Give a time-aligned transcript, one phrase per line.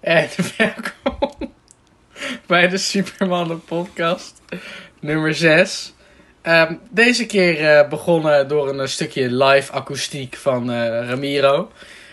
[0.00, 0.28] En
[0.58, 1.52] welkom
[2.46, 4.42] bij de Supermannen podcast
[5.00, 5.94] nummer 6.
[6.42, 11.70] Ehm, deze keer eh, begonnen door een, eh, stukje live akoestiek van eh, Ramiro.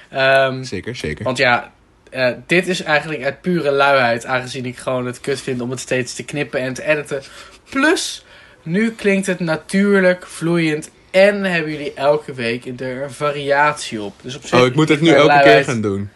[0.09, 1.23] Ehm, Zeker, zeker.
[1.23, 1.73] want ja,
[2.15, 5.79] eh, dit is eigenlijk uit pure luiheid, aangezien ik gewoon het kut vind om het
[5.79, 7.23] steeds te knippen en te editen.
[7.69, 8.25] Plus,
[8.65, 14.13] nu klinkt het natuurlijk, vloeiend en hebben jullie elke week er een variatie op.
[14.21, 16.09] Dus op zich Oh, ik moet het nu elke keer gaan doen.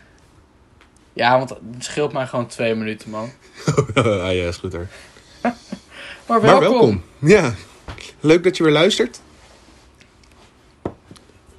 [1.14, 3.32] Ja, want het scheelt maar gewoon twee minuten, man.
[3.94, 4.88] ah ja, is goed hoor.
[6.28, 6.62] Maar welkom.
[6.62, 7.04] Maar welkom.
[7.20, 7.54] Ja,
[8.20, 9.22] leuk dat je weer luistert.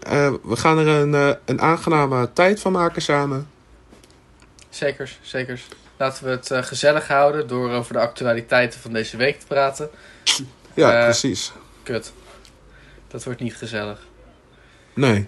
[0.00, 3.48] Eh, we gaan er een, eh, een aangename tijd van maken samen.
[4.68, 5.68] Zekers, zekers.
[5.96, 9.90] Laten we het eh, gezellig houden door over de actualiteiten van deze week te praten.
[10.74, 11.52] Ja, Eh, precies.
[11.83, 12.12] Kut.
[13.09, 14.07] Dat wordt niet gezellig.
[14.95, 15.27] Nee,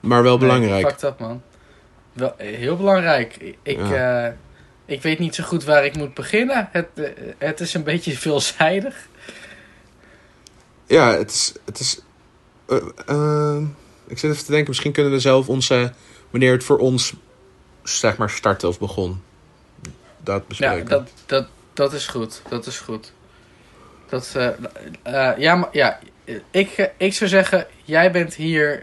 [0.00, 0.86] maar wel Nee, belangrijk.
[0.86, 1.42] Fucked up, man.
[2.12, 3.36] Wel, eh, heel belangrijk.
[3.62, 4.26] Ik, Ja.
[4.26, 4.32] eh,
[4.86, 6.68] ik weet niet zo goed waar ik moet beginnen.
[6.72, 6.86] Het,
[7.38, 9.06] het is een beetje veelzijdig.
[10.86, 11.52] Ja, het is...
[11.64, 12.00] Het is
[12.66, 13.62] eh, eh,
[14.06, 15.92] ik zit even te denken, misschien kunnen we zelf onze...
[16.30, 17.14] Wanneer het voor ons,
[17.82, 19.22] zeg maar, startte of begon.
[20.22, 20.88] Dat Ja, bespreken.
[20.88, 22.42] dat, dat, dat is goed.
[22.48, 23.12] Dat is goed.
[24.08, 24.46] Dat, eh,
[25.02, 25.98] eh, ja, maar, ja
[26.50, 28.82] ik, eh, ik zou zeggen, jij bent hier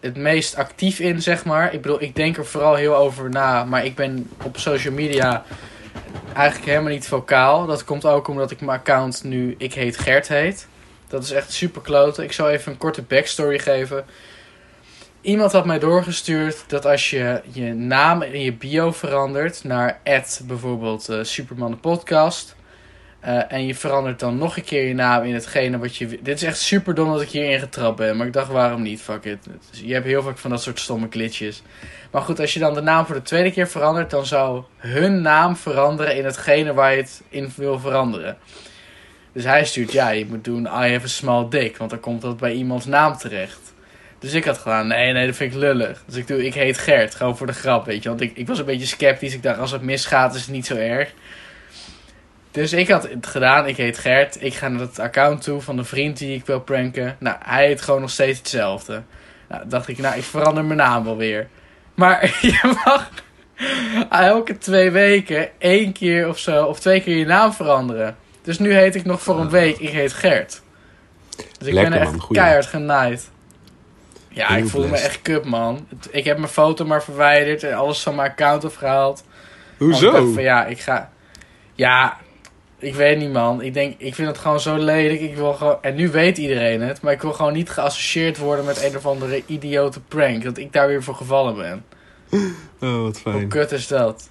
[0.00, 1.74] het meest actief in, zeg maar.
[1.74, 5.44] Ik bedoel, ik denk er vooral heel over na, maar ik ben op social media
[6.34, 7.66] eigenlijk helemaal niet vocaal.
[7.66, 10.66] Dat komt ook omdat ik mijn account nu Ik Heet Gert heet.
[11.08, 12.24] Dat is echt super kloten.
[12.24, 14.04] Ik zal even een korte backstory geven.
[15.20, 20.00] Iemand had mij doorgestuurd dat als je je naam in je bio verandert naar
[20.46, 22.54] bijvoorbeeld eh Superman de podcast.
[23.20, 26.06] Eh, en je verandert dan nog een keer je naam in hetgene wat je...
[26.06, 28.16] Dit is echt super dom dat ik hierin getrapt ben.
[28.16, 29.00] Maar ik dacht, waarom niet?
[29.00, 29.46] Fuck it.
[29.70, 31.62] Je hebt heel vaak van dat soort stomme glitches.
[32.10, 34.10] Maar goed, als je dan de naam voor de tweede keer verandert...
[34.10, 38.36] dan zou hun naam veranderen in hetgene waar je het in wil veranderen.
[39.32, 41.76] Dus hij stuurt, ja, je moet doen I have a small dick.
[41.76, 43.72] Want dan komt dat bij iemands naam terecht.
[44.18, 46.02] Dus ik had gedaan, nee, nee, dat vind ik lullig.
[46.06, 48.08] Dus ik doe, ik heet Gert, gewoon voor de grap, weet je.
[48.08, 49.34] Want ik, ik was een beetje sceptisch.
[49.34, 51.12] Ik dacht, als het misgaat, is het niet zo erg.
[52.50, 54.42] Dus ik had het gedaan, ik heet Gert.
[54.42, 57.16] Ik ga naar het account toe van de vriend die ik wil pranken.
[57.18, 59.02] Nou, hij heet gewoon nog steeds hetzelfde.
[59.48, 61.48] Nou, dacht ik, nou, ik verander mijn naam wel weer.
[61.94, 63.10] Maar je mag
[64.10, 68.16] elke twee weken één keer of zo, of twee keer je naam veranderen.
[68.42, 70.62] Dus nu heet ik nog voor een week, ik heet Gert.
[71.58, 72.28] Dus ik Lekker, ben echt man.
[72.32, 73.30] Keihard genaaid.
[74.28, 75.86] Ja, Heel ik voelde me echt cup, man.
[76.10, 79.18] Ik heb mijn foto maar verwijderd en alles van mijn account afgehaald.
[79.18, 79.24] Ik
[79.78, 80.32] Hoezo?
[80.32, 81.10] van, ja, ik ga...
[81.74, 82.16] Ja,
[82.80, 83.62] ik weet niet, man.
[83.62, 85.20] Ik denk, ik vind het gewoon zo lelijk.
[85.20, 85.78] Ik wil gewoon...
[85.82, 87.00] En nu weet iedereen het.
[87.00, 90.42] Maar ik wil gewoon niet geassocieerd worden met een of andere idiote prank.
[90.42, 91.84] Dat ik daar weer voor gevallen ben.
[92.82, 93.48] Oh, wat Hoe fijn.
[93.48, 94.30] kut is dat?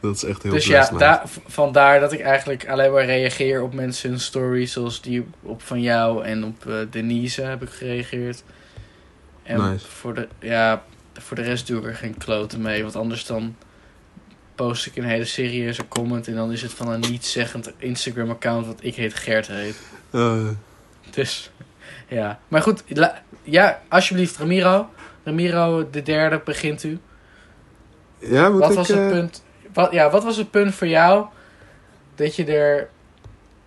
[0.00, 4.10] Dat is echt heel dus ja, vandaar dat ik eigenlijk alleen maar reageer op mensen
[4.10, 4.72] hun stories.
[4.72, 8.42] Zoals die op van jou en op eh, Denise heb ik gereageerd.
[9.42, 9.86] En Nice.
[9.86, 12.82] voor, de, ja, voor de rest doe ik er geen kloten mee.
[12.82, 13.56] Want anders dan
[14.58, 16.28] post ik een hele serieuze comment.
[16.28, 19.76] En dan is het van een niet-zeggend Instagram account wat ik heet Gert heet.
[20.10, 20.48] Eh,
[21.10, 21.50] Dus
[22.08, 22.40] ja.
[22.48, 22.84] Maar goed,
[23.42, 24.90] ja, alsjeblieft Ramiro.
[25.24, 26.98] Ramiro de derde begint u.
[28.18, 28.76] ja, moet Wat ik...
[28.76, 29.42] was het eh, punt?
[29.72, 31.26] Wat, ja, wat was het punt voor jou
[32.14, 32.88] dat je er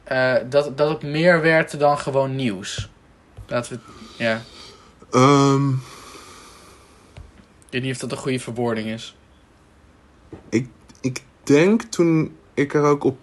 [0.03, 2.89] eh, dat, dat het meer werd dan gewoon nieuws?
[3.47, 3.79] Laten we
[4.23, 4.41] ja.
[5.11, 5.77] ehm, Ik
[7.69, 9.15] weet niet of dat een goede verwoording is.
[10.49, 10.69] ik
[11.51, 13.17] denk toen ik er ook op...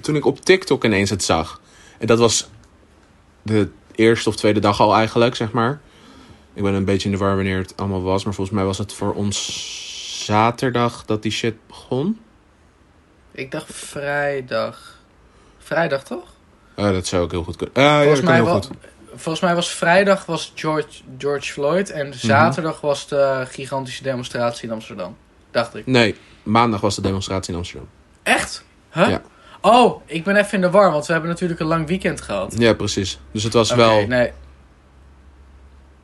[0.00, 1.60] Toen ik op TikTok ineens het zag.
[1.98, 2.48] En dat was
[3.42, 5.80] de eerste of tweede dag al eigenlijk, zeg maar.
[6.54, 8.24] Ik ben een beetje in de war wanneer het allemaal was.
[8.24, 12.20] Maar volgens mij was het voor ons zaterdag dat die shit begon.
[13.32, 14.98] Ik dacht vrijdag.
[15.58, 16.34] Vrijdag toch?
[16.76, 17.74] Oh, dat zou ook heel goed kunnen.
[17.74, 18.70] Ah, ja, dat volgens, kan mij heel goed.
[19.14, 20.88] volgens mij was vrijdag was George,
[21.18, 22.16] George Floyd en Mhm.
[22.16, 25.16] zaterdag was de gigantische demonstratie in Amsterdam.
[25.50, 25.86] Dacht ik.
[25.86, 26.14] Nee,
[26.46, 27.88] maandag was de demonstratie in Amsterdam.
[28.22, 28.64] Echt?
[28.92, 29.08] Huh?
[29.08, 29.22] Ja.
[29.60, 32.54] Oh, ik ben even in de war, want we hebben natuurlijk een lang weekend gehad.
[32.58, 33.18] Ja, precies.
[33.32, 34.06] Dus het was wel...
[34.06, 34.32] nee.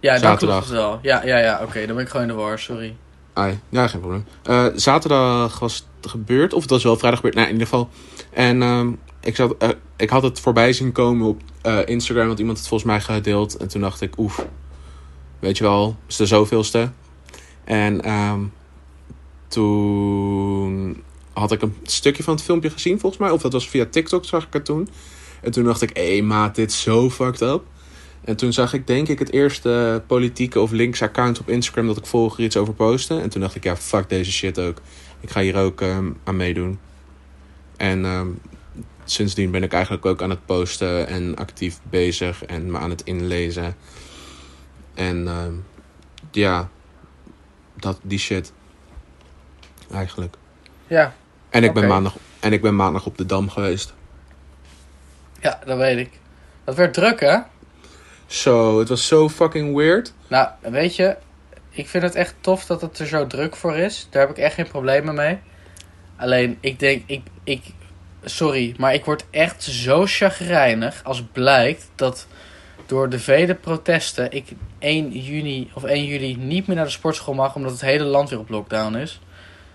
[0.01, 0.39] Ja, dan Zaterdag.
[0.39, 0.99] klopt het wel.
[1.03, 1.61] Ja, ja, ja.
[1.63, 2.59] Oké, dan ben ik gewoon in de war.
[2.59, 2.97] Sorry.
[3.33, 4.27] Ai, ja, geen probleem.
[4.43, 7.35] Eh, zaterdag was het gebeurd, of het was wel vrijdag gebeurd.
[7.37, 7.89] Nou, in ieder geval.
[8.31, 12.39] En ehm, ik, zat, eh, ik had het voorbij zien komen op eh, Instagram, want
[12.39, 13.57] iemand het volgens mij gedeeld.
[13.57, 14.47] En toen dacht ik, oef,
[15.39, 16.91] weet je wel, is de zoveelste.
[17.65, 18.41] En ehm,
[19.53, 21.03] toen
[21.33, 23.31] had ik een stukje van het filmpje gezien, volgens mij.
[23.31, 24.89] Of dat was via TikTok, zag ik het toen.
[25.43, 27.63] En toen dacht ik, hé maat, dit is zo fucked up.
[28.25, 31.97] En toen zag ik denk ik het eerste politieke of links account op Instagram dat
[31.97, 33.23] ik volg er iets over posten.
[33.23, 34.81] En toen dacht ik, ja, fuck deze shit ook.
[35.21, 36.79] Ik ga hier ook ehm, aan meedoen.
[37.77, 38.29] En ehm,
[39.05, 43.03] sindsdien ben ik eigenlijk ook aan het posten en actief bezig en me aan het
[43.03, 43.77] inlezen.
[44.95, 45.53] En ehm,
[46.31, 46.71] ja,
[47.77, 48.53] dat, die shit.
[49.93, 50.35] Eigenlijk.
[50.87, 51.15] Ja,
[51.51, 53.95] En ik, ben maandag, en ik ben maandag op de Dam geweest.
[55.41, 56.11] ja, dat weet ik.
[56.65, 57.39] Dat werd druk, hè?
[58.27, 60.13] Zo, het was zo fucking weird.
[60.29, 61.17] Nou, weet je,
[61.71, 64.07] ik vind het echt tof dat het er zo druk voor is.
[64.11, 65.39] Daar heb ik echt geen problemen mee.
[66.17, 67.63] Alleen, ik denk, ik, ik,
[68.25, 72.27] sorry, maar ik word echt zo chagrijnig als blijkt dat
[72.87, 77.35] door de vele protesten ik 1 juni of 1 juli niet meer naar de sportschool
[77.35, 79.21] mag omdat het hele land weer op lockdown is.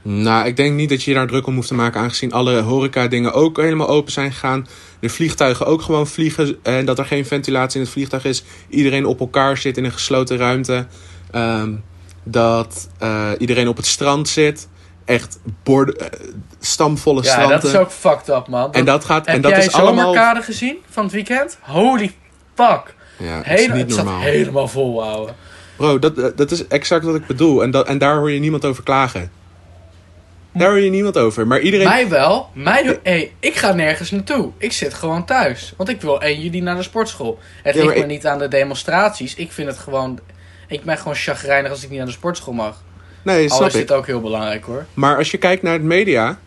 [0.01, 2.61] Nou, ik denk niet dat je je daar druk om hoeft te maken, aangezien alle
[2.61, 4.67] horeca dingen ook helemaal open zijn gegaan.
[4.99, 8.44] De vliegtuigen ook gewoon vliegen en dat er geen ventilatie in het vliegtuig is.
[8.69, 10.85] Iedereen op elkaar zit in een gesloten ruimte.
[11.31, 11.73] Ehm,
[12.23, 14.67] dat eh, iedereen op het strand zit.
[15.05, 16.19] Echt borden, eh,
[16.59, 17.61] stamvolle Ja, stranden.
[17.61, 18.73] dat is ook fucked up, man.
[18.73, 20.05] En dat gaat heb en dat jij is allemaal.
[20.05, 21.57] zomerkade gezien van het weekend?
[21.61, 22.11] Holy
[22.55, 22.95] fuck.
[23.19, 24.21] Ja, het is Hele, niet het zat normaal.
[24.23, 25.29] helemaal vol, ouwe.
[25.75, 27.63] Bro, dat, dat is exact wat ik bedoel.
[27.63, 29.31] En, dat, en daar hoor je niemand over klagen.
[30.57, 31.48] Daar hoor je niemand over.
[31.48, 31.88] Maar iedereen.
[31.88, 32.50] Mij wel.
[32.54, 34.51] Mij, hey, ik ga nergens naartoe.
[34.57, 35.74] Ik zit gewoon thuis.
[35.77, 37.39] Want ik wil 1 juli naar de sportschool.
[37.63, 39.36] Het Ja, ligt me ik- niet aan de demonstraties.
[39.36, 40.19] Ik vind het gewoon...
[40.68, 42.83] Ik ben gewoon chagrijnig als ik niet naar de sportschool mag.
[43.21, 43.88] nee, Al snap is ik.
[43.88, 44.86] dit ook heel belangrijk hoor.
[44.94, 46.39] Maar als je kijkt naar het media.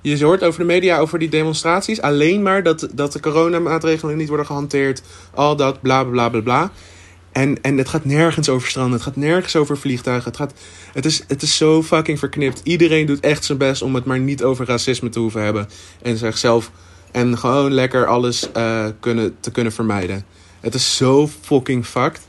[0.00, 2.00] Je hoort over de media, over die demonstraties.
[2.00, 5.02] Alleen maar dat, dat de coronamaatregelen niet worden gehanteerd.
[5.34, 6.70] Al dat bla bla bla bla.
[7.34, 8.92] En, en het gaat nergens over stranden.
[8.92, 10.30] Het gaat nergens over vliegtuigen.
[10.30, 10.52] Het, gaat,
[10.92, 12.60] het, is, het is zo fucking verknipt.
[12.64, 15.68] Iedereen doet echt zijn best om het maar niet over racisme te hoeven hebben.
[16.02, 16.70] En zichzelf.
[17.12, 20.24] En gewoon lekker alles eh, kunnen, te kunnen vermijden.
[20.60, 22.20] Het is zo fucking fucked.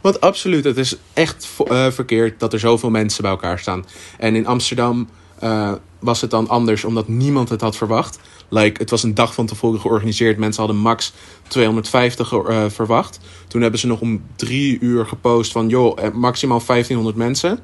[0.00, 3.84] Want absoluut, het is echt eh, verkeerd dat er zoveel mensen bij elkaar staan.
[4.18, 8.18] En in Amsterdam eh, was het dan anders, omdat niemand het had verwacht.
[8.48, 10.38] Like, het was een dag van tevoren georganiseerd.
[10.38, 11.12] Mensen hadden max
[11.48, 13.20] 250 ge- eh, verwacht.
[13.48, 15.68] Toen hebben ze nog om drie uur gepost van...
[15.68, 17.58] joh, eh, maximaal 1500 mensen.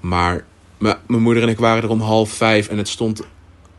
[0.00, 0.44] Maar
[0.78, 2.68] mijn moeder en ik waren er om half vijf...
[2.68, 3.22] en het stond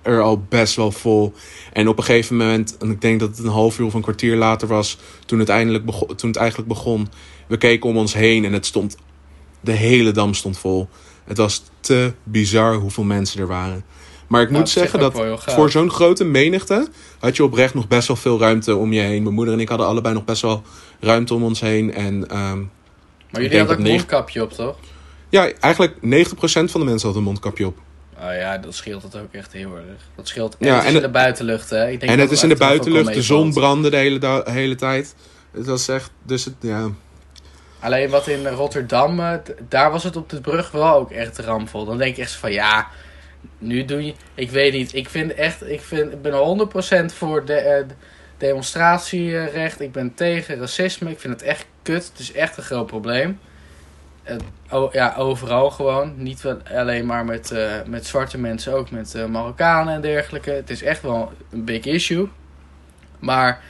[0.01, 1.33] er al best wel vol.
[1.73, 4.01] En op een gegeven moment, en ik denk dat het een half uur of een
[4.01, 4.97] kwartier later was...
[5.25, 7.09] toen het, eindelijk toen het eigenlijk begon...
[7.47, 8.97] we keken om ons heen en het stond...
[9.61, 10.89] de hele dam stond vol.
[11.23, 13.83] Het was te bizar hoeveel mensen er waren.
[14.27, 16.87] Maar ik Nou, moet zeggen dat voor zo'n grote menigte...
[17.19, 19.23] had je oprecht nog best wel veel ruimte om je heen.
[19.23, 20.61] Mijn moeder en ik hadden allebei nog best wel
[20.99, 21.93] ruimte om ons heen.
[21.93, 22.57] En ehm,
[23.31, 24.75] Maar jullie hadden ook een mondkapje op toch?
[25.29, 27.77] ja, eigenlijk 90% van de mensen had een mondkapje op.
[28.19, 30.01] Oh ja, dat scheelt het ook echt heel erg.
[30.15, 31.89] Dat scheelt ja, en in het- de buitenlucht hè.
[31.89, 35.15] Ik denk En het is in de buitenlucht, de zon brandde de hele, hele tijd.
[35.51, 36.87] Het was echt, dus het, ja...
[37.79, 39.33] Alleen wat in Rotterdam, eh,
[39.69, 41.85] daar was het op de brug wel ook echt ramvol.
[41.85, 42.87] Dan denk ik echt van ja,
[43.57, 44.13] nu doe je.
[44.33, 44.93] Ik weet niet.
[44.93, 46.67] Ik vind echt, ik, vind, ik ben
[47.11, 47.85] 100% voor de eh,
[48.37, 49.79] demonstratierecht.
[49.79, 51.09] Ik ben tegen racisme.
[51.09, 52.07] Ik vind het echt kut.
[52.07, 53.39] Het is echt een groot probleem.
[54.69, 56.13] Oh, ja, overal gewoon.
[56.17, 60.51] Niet alleen maar met, eh, met zwarte mensen, ook met eh, Marokkanen en dergelijke.
[60.51, 62.29] Het is echt wel een big issue.
[63.19, 63.61] Maar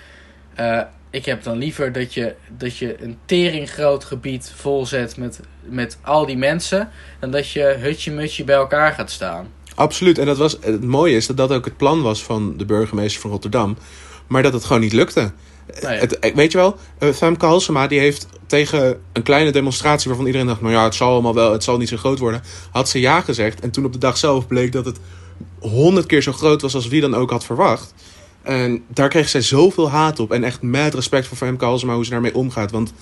[1.16, 6.26] ik heb dan liever dat je, dat je een teringgroot gebied volzet met, met al
[6.26, 6.90] die mensen.
[7.20, 9.52] Dan dat je hutje-mutje bij elkaar gaat staan.
[9.76, 10.18] Absoluut.
[10.18, 13.22] En dat was, het mooie is dat dat ook het plan was van de burgemeester
[13.22, 13.78] van Rotterdam.
[14.28, 15.32] Maar dat het gewoon niet lukte.
[15.82, 16.00] Nou ja.
[16.00, 20.48] Het, weet je wel, eh, Femke Halsema die heeft tegen een kleine demonstratie waarvan iedereen
[20.48, 22.42] dacht, nou ja, het zal allemaal wel, het zal niet zo groot worden,
[22.72, 23.60] had ze ja gezegd.
[23.60, 25.00] En toen op de dag zelf bleek dat het
[25.60, 27.94] honderd keer zo groot was als wie dan ook had verwacht.
[28.42, 30.32] En daar kreeg zij zoveel haat op.
[30.32, 32.72] En echt met respect voor Femke Halsema hoe ze daarmee omgaat.
[32.72, 32.94] Want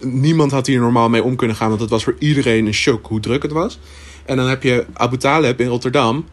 [0.00, 1.68] niemand had hier normaal mee om kunnen gaan.
[1.68, 3.78] Want het was voor iedereen een shock hoe druk het was.
[4.24, 6.24] En dan heb je Abu Taleb in Rotterdam.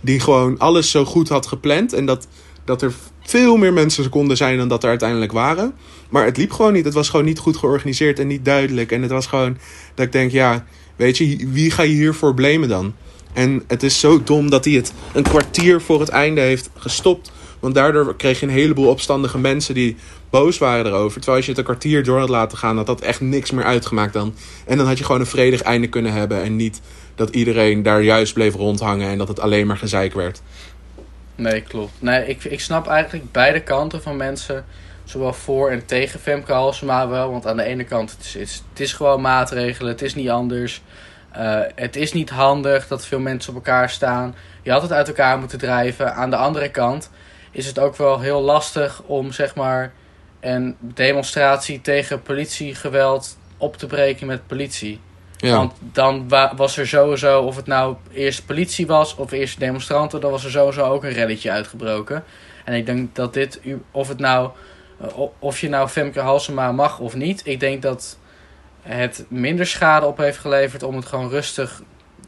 [0.00, 1.92] Die gewoon alles zo goed had gepland.
[1.92, 2.28] En dat,
[2.64, 5.74] dat er veel meer mensen konden zijn dan dat er uiteindelijk waren.
[6.08, 6.84] Maar het liep gewoon niet.
[6.84, 8.92] Het was gewoon niet goed georganiseerd en niet duidelijk.
[8.92, 9.58] En het was gewoon
[9.94, 10.64] dat ik denk, ja,
[10.96, 12.94] weet je, wie ga je hiervoor blamen dan?
[13.32, 17.32] En het is zo dom dat hij het een kwartier voor het einde heeft gestopt.
[17.60, 19.96] Want daardoor kreeg je een heleboel opstandige mensen die
[20.30, 21.16] boos waren erover.
[21.16, 23.64] Terwijl als je het een kwartier door had laten gaan, had dat echt niks meer
[23.64, 24.34] uitgemaakt dan.
[24.66, 26.42] En dan had je gewoon een vredig einde kunnen hebben.
[26.42, 26.80] En niet
[27.18, 30.42] dat iedereen daar juist bleef rondhangen en dat het alleen maar gezeik werd.
[31.34, 31.92] Nee, klopt.
[31.98, 34.64] Nee, ik, ik snap eigenlijk beide kanten van mensen.
[35.04, 37.30] Zowel voor en tegen Femke Halsema wel.
[37.30, 39.90] Want aan de ene kant, het is, het is, is gewoon maatregelen.
[39.90, 40.82] Het is niet anders.
[41.30, 44.34] Eh, het is niet handig dat veel mensen op elkaar staan.
[44.62, 46.14] Je had het uit elkaar moeten drijven.
[46.14, 47.10] Aan de andere kant,
[47.50, 49.92] is het ook wel heel lastig om zeg maar
[50.40, 55.00] een demonstratie tegen politiegeweld op te breken met politie.
[55.40, 59.58] Ja, Want dan wa- was er sowieso, of het nou eerst politie was of eerst
[59.58, 62.24] demonstranten, dan was er sowieso ook een reddetje uitgebroken.
[62.64, 64.50] En ik denk dat dit, of het nou,
[65.00, 65.06] eh,
[65.38, 68.18] of je nou Femke Halsema mag of niet, ik denk dat
[68.82, 71.82] het minder schade op heeft geleverd om het gewoon rustig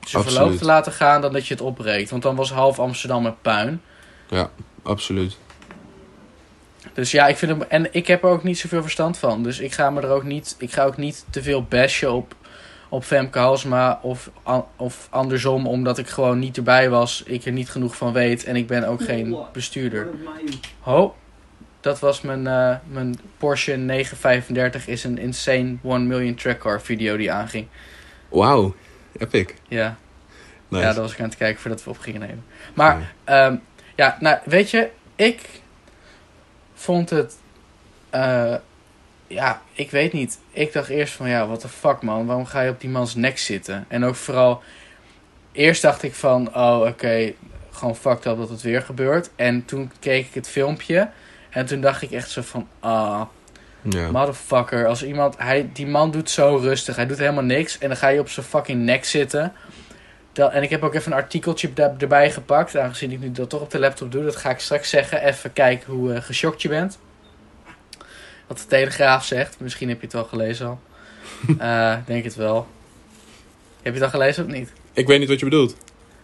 [0.07, 2.11] zijn verloop te laten gaan dan dat je het opbreekt.
[2.11, 3.83] Want dan was half Amsterdam een puin.
[4.83, 5.37] absoluut.
[6.95, 7.63] Dus ja, ik vind hem.
[7.63, 9.43] En ik heb er ook niet zoveel verstand van.
[9.43, 10.55] Dus ik ga me er ook niet.
[10.59, 12.35] Ik ga ook niet te veel bashen op,
[12.93, 13.99] op Femke Halsema.
[14.03, 14.31] Of,
[14.77, 17.23] of andersom, omdat ik gewoon niet erbij was.
[17.27, 18.45] Ik er niet genoeg van weet.
[18.45, 20.09] En ik ben ook geen bestuurder.
[20.81, 21.15] Ho,
[21.81, 24.87] dat was mijn, eh, mijn Porsche 935.
[24.87, 27.67] Is een insane 1 million track car video die aanging.
[28.29, 28.75] Wauw,
[29.19, 29.55] epic.
[29.69, 29.97] Ja,
[30.69, 30.85] Nice.
[30.85, 32.45] ja, dat was ik aan het kijken voordat we op gingen nemen.
[32.75, 33.57] Maar Ehm,
[33.97, 35.41] ja, nou, weet je, ik
[36.75, 37.37] vond het.
[38.11, 38.55] eh,
[39.31, 40.39] ja, ik weet niet.
[40.51, 43.15] Ik dacht eerst van ja, what the fuck man, waarom ga je op die mans
[43.15, 43.85] nek zitten?
[43.89, 44.63] En ook vooral,
[45.53, 47.33] eerst dacht ik van, oh oké,
[47.71, 49.31] gewoon fucked up dat het weer gebeurt.
[49.37, 51.11] En toen keek ik het filmpje
[51.51, 53.23] en toen dacht ik echt zo van, ah,
[54.13, 54.87] motherfucker.
[54.87, 58.09] Als iemand, hij, die man doet zo rustig, hij doet helemaal niks en dan ga
[58.09, 59.53] je op zijn fucking nek zitten.
[60.33, 63.61] Dat, en ik heb ook even een artikeltje erbij gepakt, aangezien ik nu dat toch
[63.61, 64.25] op de laptop doe.
[64.25, 65.23] Dat ga ik straks zeggen.
[65.23, 66.99] Even kijken hoe eh, geschokt je bent.
[68.51, 69.61] Wat de Telegraaf zegt.
[69.61, 70.81] Misschien heb je het wel gelezen al.
[71.59, 72.67] Eh, denk het wel.
[73.83, 74.73] Heb je het al gelezen of niet?
[74.93, 75.77] Ik weet niet wat je bedoelt.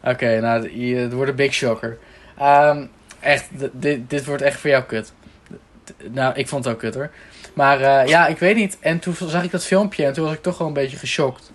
[0.04, 1.98] Oké, nou, je- het wordt een big shocker.
[2.38, 2.84] Ehm,
[3.20, 5.12] echt, dit, dit wordt echt voor jou kut.
[5.84, 7.10] D- Nou, ik vond het ook kut hoor.
[7.54, 8.76] Maar eh, ja, ik weet niet.
[8.80, 11.52] En toen zag ik dat filmpje en toen was ik toch wel een beetje geschokt.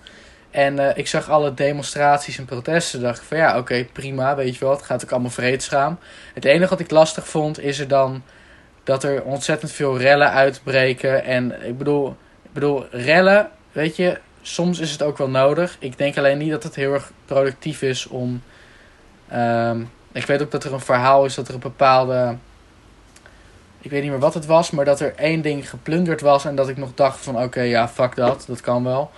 [0.51, 3.01] En eh, ik zag alle demonstraties en protesten.
[3.01, 4.71] dacht ik van ja, oké, prima, weet je wel.
[4.75, 5.97] Het gaat ook allemaal vreedzaam.
[6.33, 8.23] Het enige wat ik lastig vond is er dan
[8.83, 11.23] dat er ontzettend veel rellen uitbreken.
[11.23, 15.75] En ik bedoel, ik bedoel rellen, weet je, soms is het ook wel nodig.
[15.79, 18.41] Ik denk alleen niet dat het heel erg productief is om.
[19.29, 22.35] ehm, ik weet ook dat er een verhaal is dat er een bepaalde.
[23.81, 26.45] Ik weet niet meer wat het was, maar dat er één ding geplunderd was.
[26.45, 29.11] En dat ik nog dacht van oké, ja, fuck dat, dat kan wel.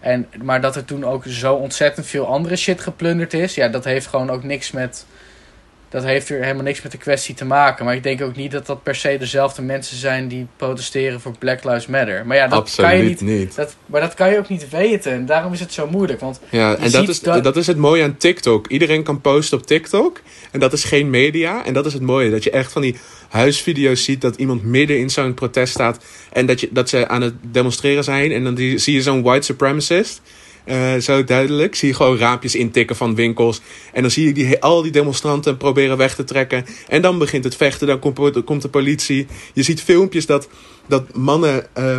[0.00, 3.54] En, maar dat er toen ook zo ontzettend veel andere shit geplunderd is.
[3.54, 5.06] Ja, dat heeft gewoon ook niks met.
[5.90, 7.84] Dat heeft er helemaal niks met de kwestie te maken.
[7.84, 11.32] Maar ik denk ook niet dat dat per se dezelfde mensen zijn die protesteren voor
[11.38, 12.26] Black Lives Matter.
[12.26, 13.20] Maar ja, dat kan je niet.
[13.20, 13.54] niet.
[13.56, 15.12] Dat, maar dat kan je ook niet weten.
[15.12, 16.20] En daarom is het zo moeilijk.
[16.20, 18.66] Want Ja, en dat is, dat- dat is het mooie aan TikTok.
[18.68, 20.20] Iedereen kan posten op TikTok.
[20.50, 21.64] En dat is geen media.
[21.64, 22.30] En dat is het mooie.
[22.30, 22.96] Dat je echt van die
[23.28, 26.04] huisvideo's ziet dat iemand midden in zo'n protest staat.
[26.32, 28.32] En dat, je, dat ze aan het demonstreren zijn.
[28.32, 30.20] En dan die, zie je zo'n white supremacist.
[30.64, 31.74] Eh, zo duidelijk.
[31.74, 33.60] Zie je gewoon raampjes intikken van winkels.
[33.92, 36.64] En dan zie je die, al die demonstranten proberen weg te trekken.
[36.88, 37.86] En dan begint het vechten.
[37.86, 39.26] Dan komt, komt de politie.
[39.52, 40.48] Je ziet filmpjes dat,
[40.86, 41.74] dat mannen.
[41.74, 41.98] eh,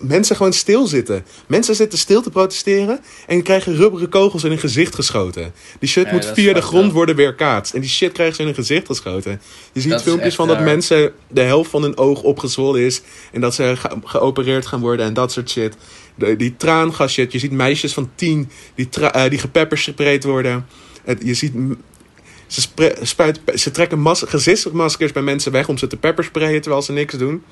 [0.00, 1.24] mensen gewoon stilzitten.
[1.46, 5.52] Mensen zitten stil te protesteren en krijgen rubberen kogels in hun gezicht geschoten.
[5.78, 7.74] Die shit Ja, moet via de grond worden weerkaatst.
[7.74, 9.40] En die shit krijgen ze in hun gezicht geschoten.
[9.72, 10.64] Je ziet Dat filmpjes van dat raar.
[10.64, 13.02] mensen de helft van hun oog opgezwollen is.
[13.32, 15.74] En dat ze ge- geopereerd gaan worden en dat soort shit.
[16.14, 17.32] De, die traangas shit.
[17.32, 19.40] Je ziet meisjes van tien die, eh, die
[20.20, 20.66] worden.
[21.04, 21.52] Het, je ziet...
[22.46, 22.60] Ze,
[23.02, 27.14] spuit, ze trekken mas- gezichtsmaskers bij mensen weg om ze te peppersprayen terwijl ze niks
[27.14, 27.42] doen.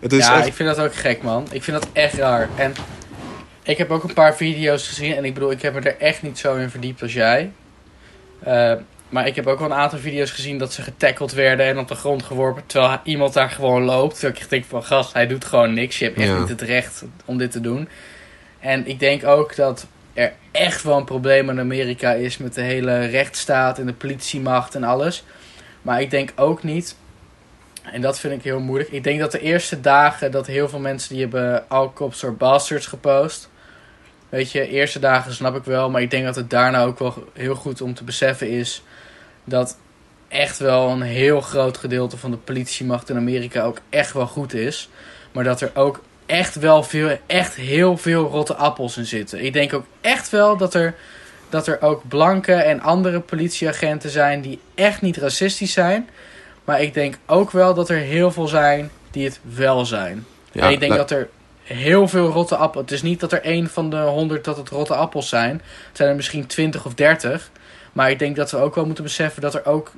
[0.00, 1.46] Het is ja, echt ik vind dat ook gek, man.
[1.50, 2.48] Ik vind dat echt raar.
[2.56, 2.72] En
[3.62, 5.14] ik heb ook een paar video's gezien.
[5.16, 7.50] En ik bedoel, ik heb me er echt niet zo in verdiept als jij.
[8.42, 8.72] Eh,
[9.08, 11.88] maar ik heb ook wel een aantal video's gezien dat ze getackled werden en op
[11.88, 12.62] de grond geworpen.
[12.66, 14.14] Terwijl iemand daar gewoon loopt.
[14.18, 15.98] Terwijl ik denk van, gast, hij doet gewoon niks.
[15.98, 16.38] Je hebt echt Ja.
[16.38, 17.88] niet het recht om dit te doen.
[18.60, 22.60] En ik denk ook dat er echt wel een probleem in Amerika is met de
[22.60, 25.24] hele rechtsstaat en de politiemacht en alles.
[25.82, 26.96] Maar ik denk ook niet
[27.82, 28.90] en dat vind ik heel moeilijk.
[28.90, 32.34] Ik denk dat de eerste dagen dat heel veel mensen die hebben All Cops or
[32.36, 33.48] Bastards gepost.
[34.28, 35.90] Weet je, eerste dagen snap ik wel.
[35.90, 38.82] Maar ik denk dat het daarna ook wel heel goed om te beseffen is.
[39.44, 39.78] Dat
[40.28, 44.54] echt wel een heel groot gedeelte van de politiemacht in Amerika ook echt wel goed
[44.54, 44.88] is.
[45.32, 49.44] Maar dat er ook echt wel veel, echt heel veel rotte appels in zitten.
[49.44, 50.94] Ik denk ook echt wel dat er,
[51.48, 56.08] dat er ook blanke en andere politieagenten zijn die echt niet racistisch zijn.
[56.64, 60.26] Maar ik denk ook wel dat er heel veel zijn die het wel zijn.
[60.52, 61.28] Ja, en ik denk la- dat er
[61.62, 62.82] heel veel rotte appels...
[62.84, 65.52] Het is niet dat er één van de honderd dat het rotte appels zijn.
[65.88, 67.50] Het zijn er misschien twintig of dertig.
[67.92, 69.92] Maar ik denk dat we ook wel moeten beseffen dat er ook,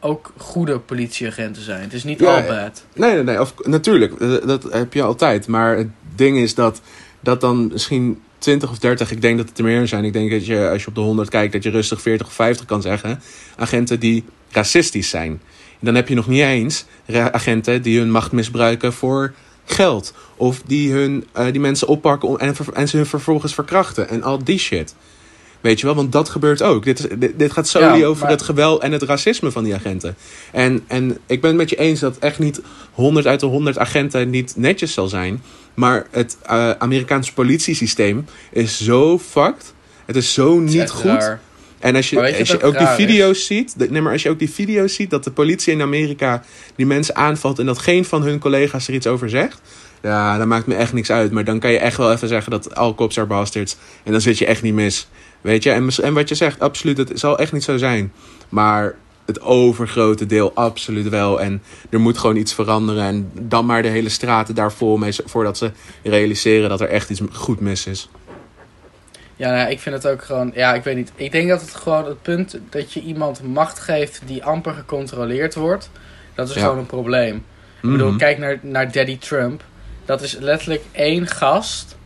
[0.00, 1.80] ook goede politieagenten zijn.
[1.80, 2.46] Het is niet Ja, ja.
[2.46, 2.84] bad.
[2.94, 3.40] Nee, nee, nee.
[3.40, 5.46] Of, natuurlijk, eh, dat heb je altijd.
[5.46, 6.80] Maar het ding is dat,
[7.20, 10.04] dat dan misschien 20 of 30, ik denk dat het er meer zijn.
[10.04, 12.32] Ik denk dat je, als je op de 100 kijkt, dat je rustig 40 of
[12.32, 13.22] 50 kan zeggen.
[13.56, 15.40] Agenten die racistisch zijn.
[15.80, 20.14] Dan heb je nog niet eens agenten die hun macht misbruiken voor geld.
[20.36, 24.08] Of die, hun, eh, die mensen oppakken en, en ze hun vervolgens verkrachten.
[24.08, 24.94] En al die shit.
[25.60, 26.84] Weet je wel, want dat gebeurt ook.
[26.84, 29.64] Dit, is, dit, dit gaat solely Ja, over maar- het geweld en het racisme van
[29.64, 30.16] die agenten.
[30.52, 32.60] En, en ik ben het met je eens dat echt niet
[32.92, 35.42] 100 uit de 100 agenten niet netjes zal zijn.
[35.74, 39.72] Maar het eh, Amerikaanse politiesysteem is zo fucked.
[40.04, 41.04] Het is zo niet goed.
[41.04, 41.40] raar.
[41.84, 42.94] En als je, als je ook die is?
[42.94, 45.82] video's ziet, de- nee, maar als je ook die video's ziet dat de politie in
[45.82, 46.42] Amerika
[46.76, 49.60] die mensen aanvalt en dat geen van hun collega's er iets over zegt,
[50.02, 51.30] ja, dat maakt me echt niks uit.
[51.32, 54.20] Maar dan kan je echt wel even zeggen dat all cops are bastards en dan
[54.20, 55.08] zit je echt niet mis.
[55.40, 58.12] Weet je, en, en wat je zegt, absoluut, het zal echt niet zo zijn.
[58.48, 58.94] Maar
[59.26, 61.40] het overgrote deel absoluut wel.
[61.40, 63.02] En er moet gewoon iets veranderen.
[63.04, 65.70] En dan maar de hele straten daar vol mee, voordat ze
[66.02, 68.08] realiseren dat er echt iets goed mis is.
[69.36, 70.50] Ja, nou, ik vind het ook gewoon...
[70.54, 71.12] Ja, ik weet niet.
[71.14, 75.54] Ik denk dat het gewoon het punt dat je iemand macht geeft die amper gecontroleerd
[75.54, 75.90] wordt...
[76.34, 76.60] Dat is Ja.
[76.60, 77.36] gewoon een probleem.
[77.82, 78.18] Ik bedoel, Mhm.
[78.18, 79.62] kijk naar, naar Daddy Trump.
[80.04, 81.96] Dat is letterlijk één gast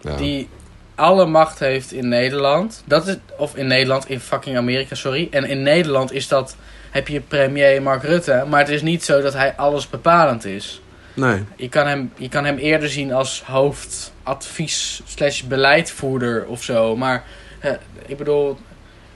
[0.00, 0.16] Ja.
[0.16, 0.48] die
[0.94, 2.82] alle macht heeft in Nederland.
[2.86, 5.28] Dat is, of in Nederland, in fucking Amerika, sorry.
[5.30, 6.56] En in Nederland is dat,
[6.90, 8.44] heb je premier Mark Rutte.
[8.48, 10.80] Maar het is niet zo dat hij alles bepalend is.
[11.20, 11.44] Nee.
[11.56, 16.96] Je kan hem, je kan hem eerder zien als hoofdadvies slash beleidvoerder of zo.
[16.96, 17.24] Maar
[17.60, 17.72] eh,
[18.06, 18.58] ik bedoel,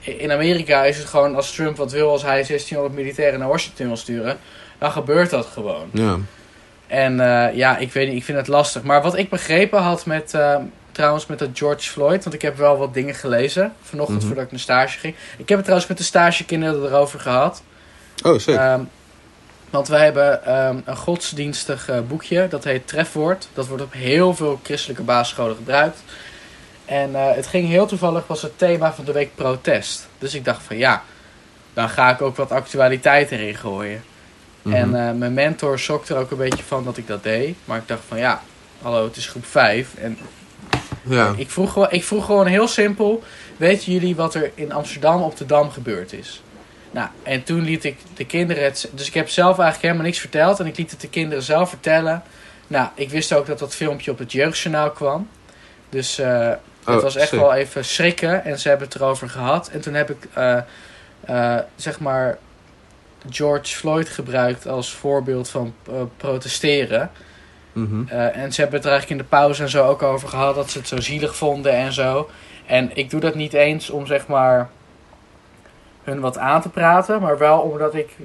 [0.01, 3.87] in Amerika is het gewoon als Trump wat wil, als hij 1600 militairen naar Washington
[3.87, 4.39] wil sturen,
[4.79, 5.89] dan gebeurt dat gewoon.
[5.93, 6.17] Ja.
[6.87, 8.83] En eh, ja, ik weet niet, ik vind het lastig.
[8.83, 10.57] Maar wat ik begrepen had met, eh,
[10.93, 14.27] trouwens met dat George Floyd, want ik heb wel wat dingen gelezen vanochtend Mhm.
[14.27, 15.15] voordat ik naar stage ging.
[15.37, 17.63] Ik heb het trouwens met de stagekinderen erover gehad.
[18.25, 18.49] Oh.
[18.49, 18.81] Ehm,
[19.75, 23.49] want wij hebben ehm, een godsdienstig eh, boekje, dat heet Trefwoord.
[23.53, 26.03] Dat wordt op heel veel christelijke basisscholen gebruikt.
[26.85, 30.09] En eh, het ging heel toevallig, was het thema van de week protest.
[30.19, 31.03] Dus ik dacht van ja,
[31.73, 34.05] dan ga ik ook wat actualiteit erin gooien.
[34.63, 34.75] Mhm.
[34.75, 37.57] En eh, mijn mentor schrok er ook een beetje van dat ik dat deed.
[37.65, 38.43] Maar ik dacht van ja,
[38.83, 39.95] hallo, het is groep 5.
[39.95, 40.19] En
[41.03, 41.35] ja.
[41.37, 43.23] ik, vroeg ik vroeg gewoon heel simpel:
[43.57, 46.43] Weten jullie wat er in Amsterdam op de Dam gebeurd is?
[46.95, 48.91] Nou, en toen liet ik de kinderen het.
[48.93, 50.61] Dus ik heb zelf eigenlijk helemaal niks verteld.
[50.61, 52.23] En ik liet het de kinderen zelf vertellen.
[52.67, 55.29] Nou, ik wist ook dat dat filmpje op het Jeugdjournaal kwam.
[55.89, 56.59] Dus eh, het
[56.97, 57.41] Oh, was echt sick.
[57.41, 58.45] wel even schrikken.
[58.45, 59.69] En ze hebben het erover gehad.
[59.69, 60.59] En toen heb ik, eh,
[61.21, 62.39] eh, zeg maar,
[63.31, 65.75] George Floyd gebruikt als voorbeeld van
[66.17, 67.11] protesteren.
[67.73, 68.09] Mhm.
[68.09, 70.71] En ze hebben het er eigenlijk in de pauze en zo ook over gehad dat
[70.71, 72.31] ze het zo zielig vonden en zo.
[72.67, 74.71] En ik doe dat niet eens om zeg maar
[76.05, 78.17] hun wat aan te praten, maar wel omdat ik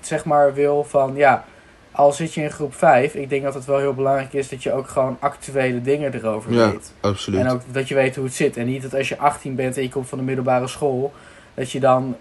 [0.00, 1.44] zeg maar wil van ja,
[1.92, 4.62] al zit je in groep 5, ik denk dat het wel heel belangrijk is dat
[4.62, 6.92] je ook gewoon actuele dingen erover Ja, weet.
[7.00, 7.40] Absoluut.
[7.40, 8.56] En ook dat je weet hoe het zit.
[8.56, 11.12] En niet dat als je 18 bent en je komt van de middelbare school,
[11.54, 12.16] dat je dan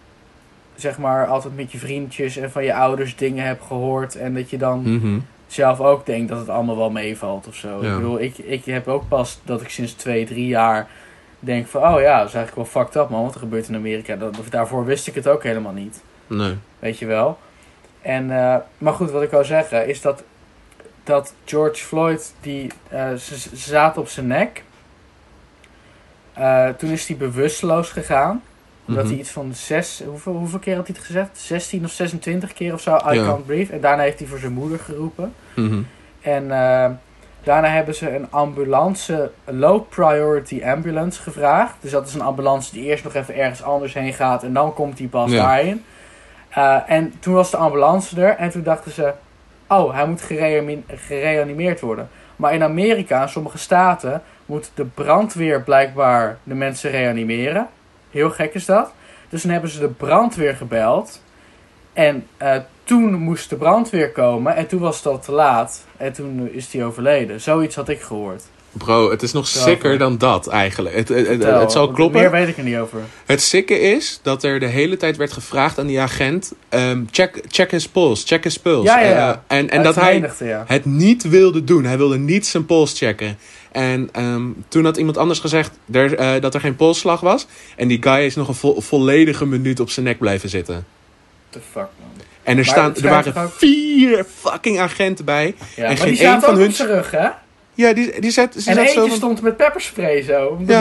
[0.75, 4.49] zeg maar altijd met je vriendjes en van je ouders dingen hebt gehoord en dat
[4.49, 5.19] je dan Mhm.
[5.47, 7.83] zelf ook denk dat het allemaal wel meevalt of zo.
[7.83, 7.89] Ja.
[7.89, 10.87] Ik bedoel, ik, ik heb ook pas dat ik sinds twee, drie jaar
[11.39, 11.81] denk van...
[11.93, 14.15] Oh ja, dat is eigenlijk wel fucked up man, wat er gebeurt in Amerika.
[14.15, 16.01] Dat, daarvoor wist ik het ook helemaal niet.
[16.27, 16.55] Nee.
[16.79, 17.37] Weet je wel.
[18.01, 20.23] En, eh, maar goed, wat ik wou zeggen is dat,
[21.03, 24.63] dat George Floyd, die, eh, ze, ze zaten op zijn nek.
[26.33, 28.43] Eh, toen is hij bewusteloos gegaan.
[28.87, 29.11] Omdat Mhm.
[29.13, 31.29] hij iets van zes, hoeveel, hoeveel keer had hij het gezegd?
[31.37, 33.25] 16 of 26 keer of zo, I Ja.
[33.25, 33.73] can't breathe.
[33.73, 35.33] En daarna heeft hij voor zijn moeder geroepen.
[35.55, 35.81] Mhm.
[36.21, 36.91] En eh,
[37.43, 41.75] daarna hebben ze een ambulance, een low priority ambulance gevraagd.
[41.79, 44.73] Dus dat is een ambulance die eerst nog even ergens anders heen gaat en dan
[44.73, 45.41] komt die pas Ja.
[45.41, 45.83] daarheen.
[46.49, 49.13] Eh, en toen was de ambulance er en toen dachten ze,
[49.67, 52.09] oh, hij moet gereani- gereanimeerd worden.
[52.35, 57.67] Maar in Amerika, in sommige staten, moet de brandweer blijkbaar de mensen reanimeren.
[58.11, 58.91] Heel gek is dat.
[59.29, 61.21] Dus toen hebben ze de brandweer gebeld.
[61.93, 62.55] En eh,
[62.87, 65.85] toen moest de brandweer komen en toen was het al te laat.
[65.97, 67.41] En toen is hij overleden.
[67.41, 68.43] Zoiets had ik gehoord.
[68.71, 70.95] Bro, het is nog sicker dan dat eigenlijk.
[70.95, 72.21] Het, het, het, Vertel, het zal kloppen.
[72.21, 72.99] Meer weet ik er niet over.
[73.25, 77.41] Het sikke is dat er de hele tijd werd gevraagd aan die agent: ehm, check,
[77.47, 78.91] check his pulse, check his pulse.
[78.91, 79.43] Ja, ja.
[79.47, 80.63] Eh, en en dat hij ja.
[80.67, 81.83] het niet wilde doen.
[81.83, 83.37] Hij wilde niet zijn pols checken.
[83.71, 87.47] En ehm, toen had iemand anders gezegd er, eh, dat er geen polsslag was.
[87.75, 90.85] En die guy is nog een vo- volledige minuut op zijn nek blijven zitten.
[91.49, 92.06] The fuck, man.
[92.47, 95.55] En er, staan, er waren ook- vier fucking agenten bij.
[95.75, 97.27] Ja, En maar geen die één van hun- op zijn rug, hè?
[97.73, 100.45] Ja, die, die zat, ze En zat eentje zo van, stond met pepperspray zo.
[100.45, 100.79] Om de Ja.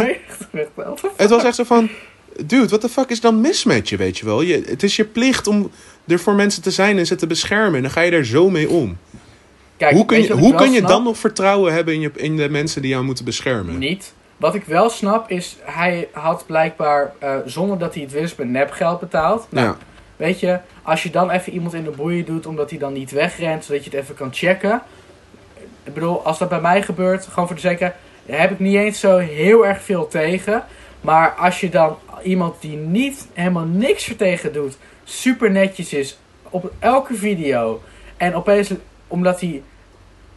[0.52, 1.11] helpen.
[1.16, 1.88] Het was echt zo van...
[2.46, 4.40] Dude, what the fuck is dan mis met je, weet je wel?
[4.42, 5.70] Je, het is je plicht om
[6.07, 7.74] er voor mensen te zijn en ze te beschermen.
[7.74, 8.98] En dan ga je daar zo mee om.
[9.76, 10.90] Kijk, hoe kun je, wat hoe kun je snap?
[10.90, 13.79] dan nog vertrouwen hebben in, je, in de mensen die jou moeten beschermen?
[13.79, 14.12] Niet.
[14.37, 18.48] Wat ik wel snap is, hij had blijkbaar, eh, zonder dat hij het wist, met
[18.48, 19.46] nepgeld betaald.
[19.50, 19.76] Nou, Ja,
[20.16, 23.11] weet je, als je dan even iemand in de boeien doet omdat hij dan niet
[23.11, 24.83] wegrent, zodat je het even kan checken.
[25.85, 27.94] Ik bedoel, als dat bij mij gebeurt, gewoon voor de zekerheid,
[28.26, 30.64] daar heb ik niet eens zo heel erg veel tegen.
[31.00, 36.18] Maar als je dan iemand die niet helemaal niks er tegen doet, super netjes is
[36.50, 37.83] op elke video
[38.16, 38.70] en opeens
[39.07, 39.62] omdat hij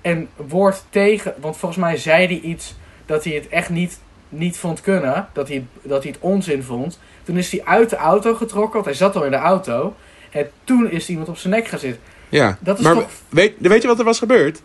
[0.01, 4.57] een woord tegen, want volgens mij zei hij iets dat hij het echt niet, niet
[4.57, 6.99] vond kunnen, dat hij, dat hij het onzin vond.
[7.29, 9.95] Toen is hij uit de auto getrokken, want hij zat al in de auto.
[10.31, 12.01] En toen is iemand op zijn nek gaan zitten.
[12.29, 14.61] Ja, Dat is maar toch- weet, weet je wat er was gebeurd?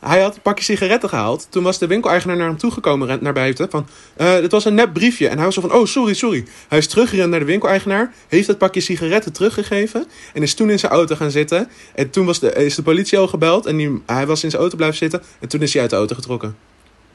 [0.00, 1.46] Hij had een pakje sigaretten gehaald.
[1.50, 3.70] Toen was de winkeleigenaar naar hem toegekomen, naar buiten.
[3.70, 5.28] Van, eh het was een nep briefje.
[5.28, 6.44] En hij was zo van, oh, sorry, sorry.
[6.68, 8.12] Hij is teruggerend naar de winkeleigenaar.
[8.28, 10.06] Heeft het pakje sigaretten teruggegeven.
[10.34, 11.68] En is toen in zijn auto gaan zitten.
[11.94, 13.66] En toen was de, is de politie al gebeld.
[13.66, 15.22] En die, hij was in zijn auto blijven zitten.
[15.40, 16.56] En toen is hij uit de auto getrokken.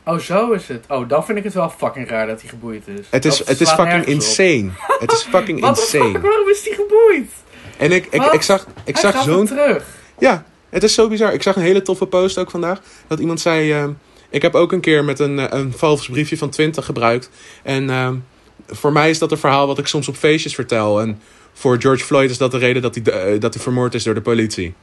[0.07, 0.85] Oh, zo is het.
[0.87, 3.05] Oh, dan vind ik het wel fucking raar dat hij geboeid is.
[3.09, 4.69] Het is, Dat het is fucking insane.
[4.99, 6.11] Het is fucking insane.
[6.11, 7.31] fuck, waarom is hij geboeid?
[7.77, 9.85] En ik, ik, ik zag, ik hij zag zo'n terug.
[10.19, 11.33] Ja, het is zo bizar.
[11.33, 12.81] Ik zag een hele toffe post ook vandaag.
[13.07, 13.71] Dat iemand zei...
[13.71, 13.91] ehm,
[14.29, 17.29] ik heb ook een keer met een, eh, een vals briefje van 20 gebruikt.
[17.63, 18.15] En ehm,
[18.67, 21.01] voor mij is dat een verhaal wat ik soms op feestjes vertel.
[21.01, 21.21] En
[21.53, 24.13] voor George Floyd is dat de reden dat hij, eh, dat hij vermoord is door
[24.13, 24.73] de politie.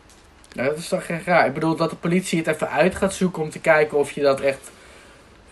[0.55, 1.47] Nou, dat is toch echt raar.
[1.47, 4.21] Ik bedoel, dat de politie het even uit gaat zoeken om te kijken of je
[4.21, 4.71] dat echt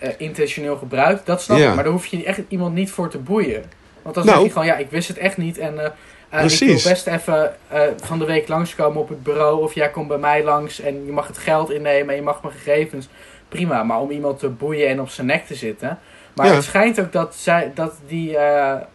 [0.02, 1.26] eh, intentioneel gebruikt.
[1.26, 1.68] Dat snap Ja.
[1.68, 1.74] ik.
[1.74, 3.62] Maar daar hoef je echt iemand niet voor te boeien.
[4.02, 4.36] Want dan Nou.
[4.36, 5.58] zeg je gewoon, ja, ik wist het echt niet.
[5.58, 7.54] En eh, ik wil best even
[8.02, 9.62] van de week langskomen op het bureau.
[9.62, 12.42] Of jij komt bij mij langs en je mag het geld innemen en je mag
[12.42, 13.08] mijn gegevens.
[13.48, 15.98] Prima, maar om iemand te boeien en op zijn nek te zitten.
[16.34, 16.54] Maar Ja.
[16.54, 18.36] het schijnt ook dat, zij, dat die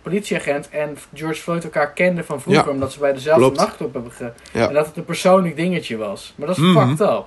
[0.02, 2.66] politieagent en George Floyd elkaar kenden van vroeger.
[2.66, 2.72] Ja.
[2.72, 3.58] Omdat ze bij dezelfde Klopt.
[3.58, 4.32] nachtclub hebben ge...
[4.54, 4.68] Ja.
[4.68, 6.34] En dat het een persoonlijk dingetje was.
[6.36, 6.88] Maar dat is Mhm.
[6.88, 7.26] fucked up.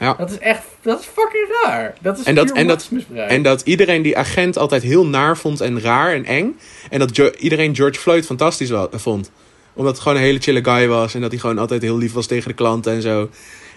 [0.00, 0.14] Ja.
[0.14, 1.94] Dat is echt, dat is fucking raar.
[2.00, 2.90] Dat is En dat- en dat-.
[3.16, 6.58] En dat iedereen die agent altijd heel naar vond en raar en eng.
[6.90, 9.30] En dat Jo- iedereen George Floyd fantastisch wa- vond.
[9.74, 11.14] Omdat het gewoon een hele chille guy was.
[11.14, 13.30] En dat hij gewoon altijd heel lief was tegen de klanten en zo.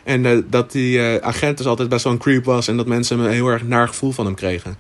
[0.04, 2.68] En eh, dat die eh, agent dus altijd best wel een creep was.
[2.68, 4.78] En dat mensen een heel erg naar gevoel van hem kregen.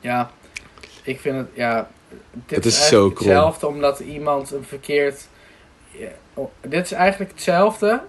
[0.00, 0.30] Ja,
[1.02, 1.88] ik vind het, ja...
[2.32, 5.26] Dit Het is zo hetzelfde omdat iemand een verkeerd...
[5.90, 8.00] ja, oh, dit is eigenlijk hetzelfde,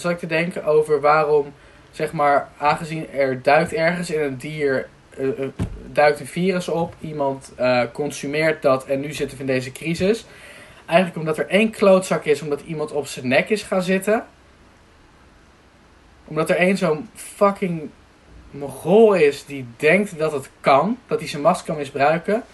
[0.00, 1.52] zal ik te denken, over waarom,
[1.90, 4.88] zeg maar, aangezien er duikt ergens in een dier...
[5.10, 5.48] eh, eh,
[5.92, 10.26] duikt een virus op, iemand eh, consumeert dat en nu zitten we in deze crisis.
[10.86, 14.24] Eigenlijk omdat er één klootzak is, omdat iemand op zijn nek is gaan zitten.
[16.24, 17.90] Omdat er één zo'n fucking
[18.50, 22.44] mogol is die denkt dat het kan, dat hij zijn macht kan misbruiken,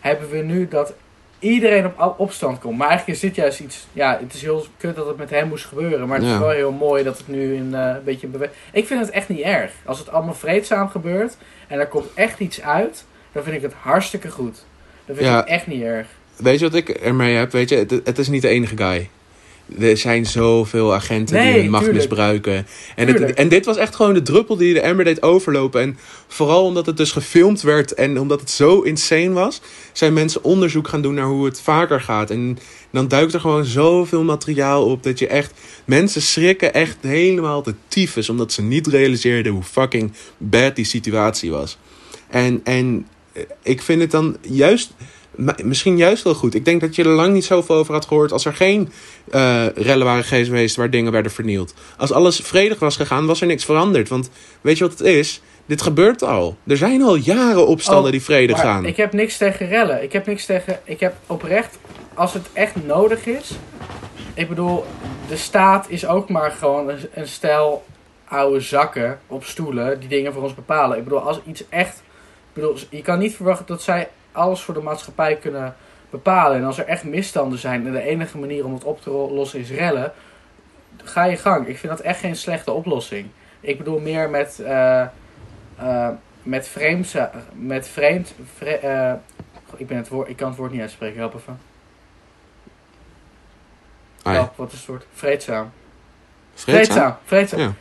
[0.00, 0.94] hebben we nu dat
[1.42, 2.78] iedereen op opstand komt.
[2.78, 5.48] Maar eigenlijk is dit juist iets, ja, het is heel kut dat het met hem
[5.48, 8.26] moest gebeuren, maar het is wel heel mooi dat het nu een, eh, een beetje
[8.26, 9.72] bewe- Ik vind het echt niet erg.
[9.84, 11.36] Als het allemaal vreedzaam gebeurt
[11.68, 14.64] en er komt echt iets uit, dan vind ik het hartstikke goed.
[15.06, 15.32] Dan vind Ja.
[15.38, 16.06] ik het echt niet erg.
[16.36, 17.52] Weet je wat ik ermee heb?
[17.52, 19.08] Weet je, het, het is niet de enige guy.
[19.78, 22.08] Er zijn zoveel agenten Nee, die hun macht tuurlijk.
[22.08, 22.66] misbruiken.
[22.96, 25.80] En, het, en dit was echt gewoon de druppel die de emmer deed overlopen.
[25.80, 29.60] En vooral omdat het dus gefilmd werd en omdat het zo insane was...
[29.92, 32.30] zijn mensen onderzoek gaan doen naar hoe het vaker gaat.
[32.30, 32.58] En
[32.90, 35.52] dan duikt er gewoon zoveel materiaal op dat je echt...
[35.84, 38.28] Mensen schrikken echt helemaal de tyfus...
[38.28, 41.78] omdat ze niet realiseerden hoe fucking bad die situatie was.
[42.28, 44.94] En, en eh, ik vind het dan juist...
[45.64, 46.54] Misschien juist wel goed.
[46.54, 48.92] Ik denk dat je er lang niet zoveel over had gehoord als er geen
[49.30, 51.74] eh, rellen waren geweest waar dingen werden vernield.
[51.96, 54.08] Als alles vredig was gegaan, was er niks veranderd.
[54.08, 55.42] Want weet je wat het is?
[55.66, 56.56] Dit gebeurt al.
[56.66, 58.86] Er zijn al jaren opstanden Oh, die vredig gaan.
[58.86, 60.02] ik heb niks tegen rellen.
[60.02, 60.80] Ik heb niks tegen.
[60.84, 61.78] Ik heb oprecht,
[62.14, 63.50] als het echt nodig is.
[64.34, 64.84] Ik bedoel,
[65.28, 67.84] de staat is ook maar gewoon een, een stel
[68.24, 70.98] oude zakken op stoelen die dingen voor ons bepalen.
[70.98, 71.96] Ik bedoel, als iets echt.
[71.96, 75.74] Ik bedoel, je kan niet verwachten dat zij alles voor de maatschappij kunnen
[76.10, 76.56] bepalen.
[76.56, 79.60] En als er echt misstanden zijn en de enige manier om het op te lossen
[79.60, 80.12] is rellen,
[81.04, 81.66] ga je gang.
[81.66, 83.26] Ik vind dat echt geen slechte oplossing.
[83.60, 84.60] Ik bedoel meer met.
[84.60, 85.00] eh,
[85.76, 86.08] eh,
[86.42, 87.14] met vreemd,
[87.52, 89.12] met vreemd, vre- eh,
[89.76, 91.58] ik ben het woord, ik kan het woord niet uitspreken, help even.
[94.22, 94.52] Ja.
[94.56, 95.06] Wat is het woord?
[95.14, 95.70] Vreedzaam.
[96.54, 96.84] Vreedzaam?
[96.84, 97.60] Vreedzaam, vreedzaam.
[97.60, 97.72] Ja.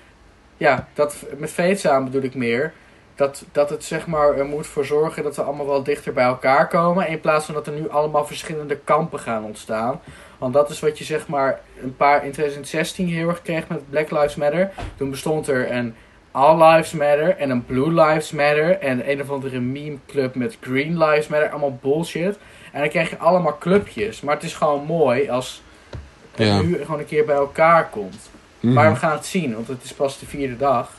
[0.57, 2.73] Ja, dat, met vreedzaam bedoel ik meer
[3.15, 6.23] dat, dat het zeg maar er moet voor zorgen dat we allemaal wel dichter bij
[6.25, 7.07] elkaar komen.
[7.07, 10.01] In plaats van dat er nu allemaal verschillende kampen gaan ontstaan.
[10.37, 13.89] Want dat is wat je zeg maar een paar in 2016 heel erg kreeg met
[13.89, 14.71] Black Lives Matter.
[14.97, 15.95] Toen bestond er een
[16.31, 20.57] All Lives Matter en een Blue Lives Matter en een of andere meme club met
[20.61, 21.49] Green Lives Matter.
[21.49, 22.37] Allemaal bullshit.
[22.71, 24.21] En dan krijg je allemaal clubjes.
[24.21, 25.63] Maar het is gewoon mooi als
[26.35, 26.61] het Ja.
[26.61, 28.29] nu gewoon een keer bij elkaar komt.
[28.59, 28.73] Mhm.
[28.73, 30.91] Maar we gaan het zien, want het is pas de vierde dag.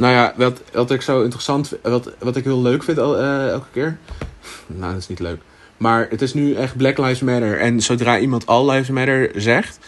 [0.00, 3.66] Nou ja, wat, wat ik zo interessant wat, wat ik heel leuk vind eh, elke
[3.72, 3.98] keer.
[4.66, 5.40] Nou, dat is niet leuk.
[5.76, 7.58] Maar het is nu echt Black Lives Matter.
[7.58, 9.78] En zodra iemand All Lives Matter zegt,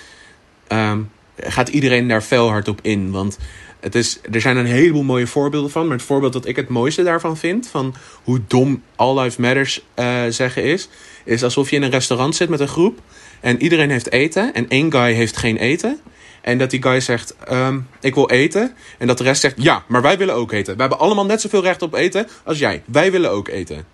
[0.66, 1.00] ehm,
[1.36, 3.10] gaat iedereen daar fel hard op in.
[3.10, 3.38] Want
[3.80, 5.86] het is, er zijn een heleboel mooie voorbeelden van.
[5.86, 9.84] Maar het voorbeeld dat ik het mooiste daarvan vind, van hoe dom All Lives Matters
[9.94, 10.88] eh, zeggen is,
[11.24, 12.98] is alsof je in een restaurant zit met een groep
[13.40, 16.00] en iedereen heeft eten en één guy heeft geen eten.
[16.42, 18.74] En dat die guy zegt, ehm, ik wil eten.
[18.98, 20.74] En dat de rest zegt, ja, maar wij willen ook eten.
[20.74, 22.82] We hebben allemaal net zoveel recht op eten als jij.
[22.84, 23.84] Wij willen ook eten.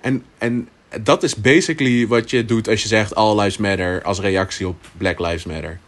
[0.00, 0.68] En, en
[1.00, 4.76] dat is basically wat je doet als je zegt All Lives Matter als reactie op
[4.96, 5.78] Black Lives Matter.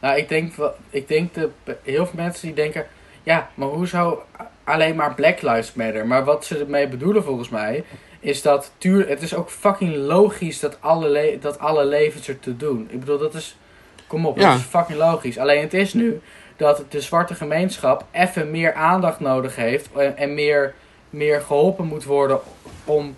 [0.00, 0.52] Nou, ik denk,
[0.90, 1.50] ik denk de,
[1.82, 2.86] heel veel mensen die denken...
[3.22, 4.18] Ja, maar hoe zou
[4.64, 6.06] alleen maar Black Lives Matter?
[6.06, 7.84] Maar wat ze ermee bedoelen volgens mij...
[8.20, 12.40] Is dat, tuur, het is ook fucking logisch dat alle, le- dat alle levens er
[12.40, 12.88] te doen.
[12.90, 13.56] Ik bedoel, dat is...
[14.14, 14.50] Kom op, Ja.
[14.50, 15.38] dat is fucking logisch.
[15.38, 16.20] Alleen het is nu
[16.56, 19.88] dat de zwarte gemeenschap even meer aandacht nodig heeft...
[19.96, 20.74] En, en meer,
[21.10, 22.38] meer geholpen moet worden
[22.84, 23.16] om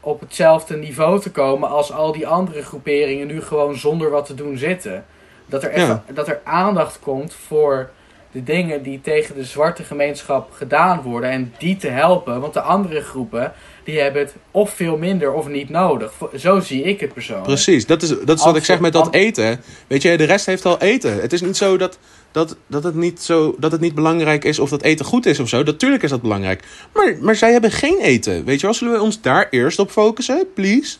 [0.00, 1.68] op hetzelfde niveau te komen...
[1.68, 5.04] als al die andere groeperingen nu gewoon zonder wat te doen zitten.
[5.46, 7.90] Dat er, even, dat er aandacht komt voor
[8.32, 12.40] de dingen die tegen de zwarte gemeenschap gedaan worden en die te helpen.
[12.40, 13.52] Want de andere groepen,
[13.84, 16.12] die hebben het of veel minder of niet nodig.
[16.36, 17.46] Zo zie ik het persoonlijk.
[17.46, 19.60] Precies, dat is, dat is wat ik zeg met dat eten.
[19.86, 21.20] Weet je, de rest heeft al eten.
[21.20, 21.98] Het is niet zo dat,
[22.32, 25.38] dat, dat, het, niet zo dat het niet belangrijk is of dat eten goed is
[25.38, 25.62] of zo.
[25.62, 26.64] Natuurlijk is dat belangrijk.
[26.92, 28.44] Maar, maar zij hebben geen eten.
[28.44, 30.96] Weet je wel, zullen we ons daar eerst op focussen, please?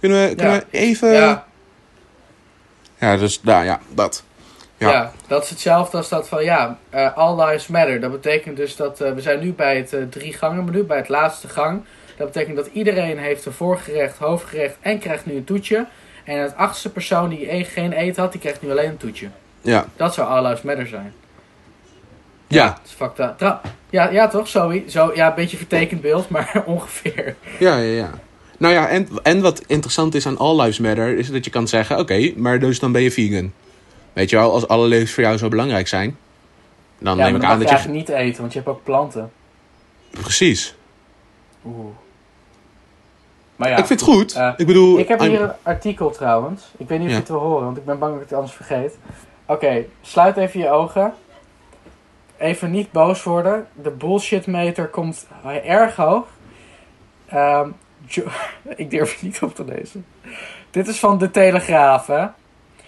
[0.00, 0.58] Kunnen we, kunnen Ja.
[0.70, 1.12] we even...
[1.12, 1.46] Ja,
[2.98, 4.24] Ja, dus nou ja, dat.
[4.76, 4.90] ja.
[4.90, 5.12] Ja.
[5.26, 8.00] dat is hetzelfde als dat van ja, eh, all lives matter.
[8.00, 10.96] Dat betekent dus dat eh, we zijn nu bij het eh, drie gangen menu, bij
[10.96, 11.84] het laatste gang.
[12.16, 15.86] Dat betekent dat iedereen heeft een voorgerecht, hoofdgerecht en krijgt nu een toetje.
[16.24, 19.28] En het achtste persoon die geen eten had, die krijgt nu alleen een toetje.
[19.60, 19.86] Ja.
[19.96, 21.12] Dat zou all lives matter zijn.
[22.46, 22.66] Ja.
[22.66, 23.38] Dat is fucked up.
[23.38, 24.48] Trouw- ja, ja, toch?
[24.48, 24.84] Zoe?
[24.88, 27.36] Zo, ja, een beetje vertekend beeld, maar ongeveer.
[27.58, 28.10] Ja, ja, ja.
[28.58, 31.18] Nou ja, en, en wat interessant is aan All Lives Matter...
[31.18, 33.52] is dat je kan zeggen, oké, maar dus dan ben je vegan.
[34.12, 36.16] Weet je wel, als alle levens voor jou zo belangrijk zijn...
[36.98, 37.70] dan ja, neem ik aan dat je je...
[37.70, 39.32] eigenlijk niet eten, want je hebt ook planten.
[40.10, 40.74] Precies.
[41.64, 41.94] Oeh.
[43.56, 44.40] Maar ja, ik vind het goed.
[44.56, 44.98] Ik bedoel...
[44.98, 46.72] ik heb I'm- hier een artikel trouwens.
[46.76, 47.20] Ik weet niet of Ja.
[47.20, 48.98] je het wil horen, want ik ben bang dat ik het anders vergeet.
[49.46, 51.12] Oké, sluit even je ogen.
[52.36, 53.66] Even niet boos worden.
[53.72, 55.26] De bullshitmeter komt
[55.64, 56.26] erg hoog.
[57.28, 57.68] Ehm,
[58.06, 58.24] Jo-
[58.76, 60.06] ik durf het niet op te lezen.
[60.70, 62.26] Dit is van De Telegraaf, hè?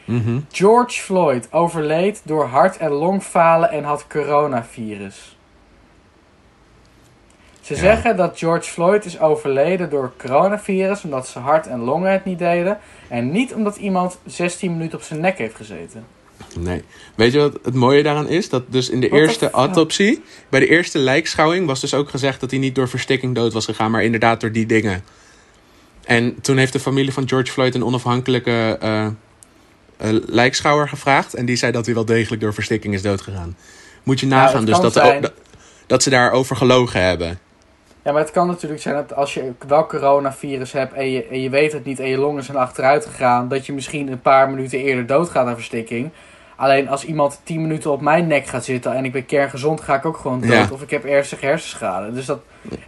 [0.04, 0.38] Mhm.
[0.52, 5.37] George Floyd overleed door hart- en longfalen en had coronavirus.
[7.68, 7.80] Ze Ja.
[7.80, 12.38] zeggen dat George Floyd is overleden door coronavirus omdat zijn hart en longen het niet
[12.38, 12.78] deden.
[13.08, 16.04] En niet omdat iemand 16 minuten op zijn nek heeft gezeten.
[16.58, 16.82] Nee.
[17.14, 18.48] Weet je wat het mooie daaraan is?
[18.48, 22.50] Dat dus in de eerste autopsie, bij de eerste lijkschouwing, was dus ook gezegd dat
[22.50, 25.04] hij niet door verstikking dood was gegaan, maar inderdaad door die dingen.
[26.04, 29.12] En toen heeft de familie van George Floyd een onafhankelijke eh, eh,
[30.26, 31.34] lijkschouwer gevraagd.
[31.34, 33.56] En die zei dat hij wel degelijk door verstikking is doodgegaan.
[34.02, 35.32] Moet je nagaan dus dat, dat,
[35.86, 37.38] dat ze daarover gelogen hebben.
[38.08, 41.40] Ja, maar het kan natuurlijk zijn dat als je wel coronavirus hebt en je, en
[41.40, 44.50] je weet het niet en je longen zijn achteruit gegaan, dat je misschien een paar
[44.50, 46.10] minuten eerder doodgaat aan verstikking.
[46.56, 49.94] Alleen als iemand 10 minuten op mijn nek gaat zitten en ik ben kerngezond, ga
[49.94, 50.50] ik ook gewoon dood.
[50.50, 50.68] Ja.
[50.72, 52.12] Of ik heb ernstige hersenschade.
[52.12, 52.40] Dus dat,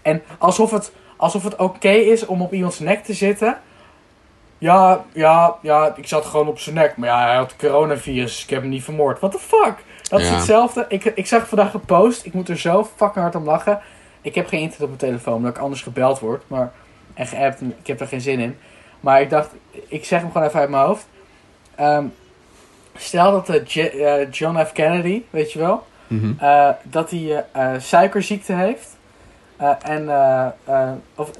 [0.02, 3.58] en alsof het, alsof het oké is om op iemands nek te zitten.
[4.58, 6.96] Ja, ja, ja, ik zat gewoon op zijn nek.
[6.96, 9.18] Maar ja, hij had coronavirus, dus ik heb hem niet vermoord.
[9.18, 9.74] What the fuck?
[10.08, 10.84] Dat is hetzelfde.
[10.88, 12.24] Ik, ik zag vandaag een post.
[12.24, 13.80] Ik moet er zo fucking hard om lachen.
[14.22, 16.42] Ik heb geen internet op mijn telefoon, omdat ik anders gebeld word.
[16.46, 16.72] Maar,
[17.14, 18.56] en geappt, en ik heb er geen zin in.
[19.00, 19.50] Maar ik dacht,
[19.88, 21.06] ik zeg hem gewoon even uit mijn hoofd.
[21.74, 22.04] Ehm,
[22.96, 24.72] stel dat J- eh, John F.
[24.72, 26.32] Kennedy, weet je wel, Mhm.
[26.38, 27.44] eh, dat hij
[27.78, 28.96] suikerziekte heeft.
[29.82, 30.08] En,
[31.14, 31.30] of,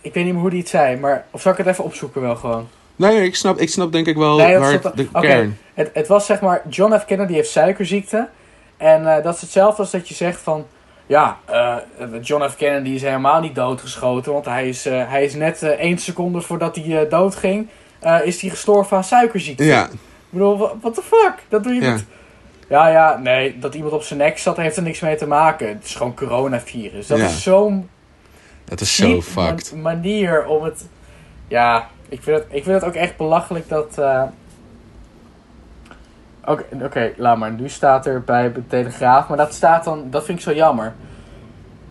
[0.00, 2.20] ik weet niet meer hoe hij het zei, maar of zal ik het even opzoeken
[2.20, 2.68] wel gewoon?
[2.96, 5.58] Nee, ik snap, ik snap denk ik wel Nee, waar de kern.
[5.74, 7.04] Het, het was zeg maar, John F.
[7.04, 8.28] Kennedy heeft suikerziekte.
[8.76, 10.66] En dat is hetzelfde als dat je zegt van...
[11.08, 11.76] Ja, eh,
[12.22, 12.56] John F.
[12.56, 14.32] Kennedy is helemaal niet doodgeschoten.
[14.32, 17.68] Want hij is, eh, hij is net eh, één seconde voordat hij doodging...
[18.24, 19.64] is hij gestorven aan suikerziekte.
[19.64, 19.90] Ja, Ik
[20.30, 21.34] bedoel, what the fuck?
[21.48, 21.92] Dat doe je Ja.
[21.94, 22.04] niet.
[22.68, 25.68] Ja, ja, nee, dat iemand op zijn nek zat, heeft er niks mee te maken.
[25.68, 27.06] Het is gewoon coronavirus.
[27.06, 27.24] Dat Ja.
[27.24, 27.88] is zo'n
[28.64, 29.72] dat is zo fucked.
[29.74, 30.86] ma- manier om het...
[31.48, 33.98] Ja, ik vind het, ik vind het ook echt belachelijk dat...
[36.48, 37.50] Oké, oké, laat maar.
[37.50, 40.06] Nu staat er bij de Telegraaf, maar dat staat dan...
[40.10, 40.92] Dat vind ik zo jammer.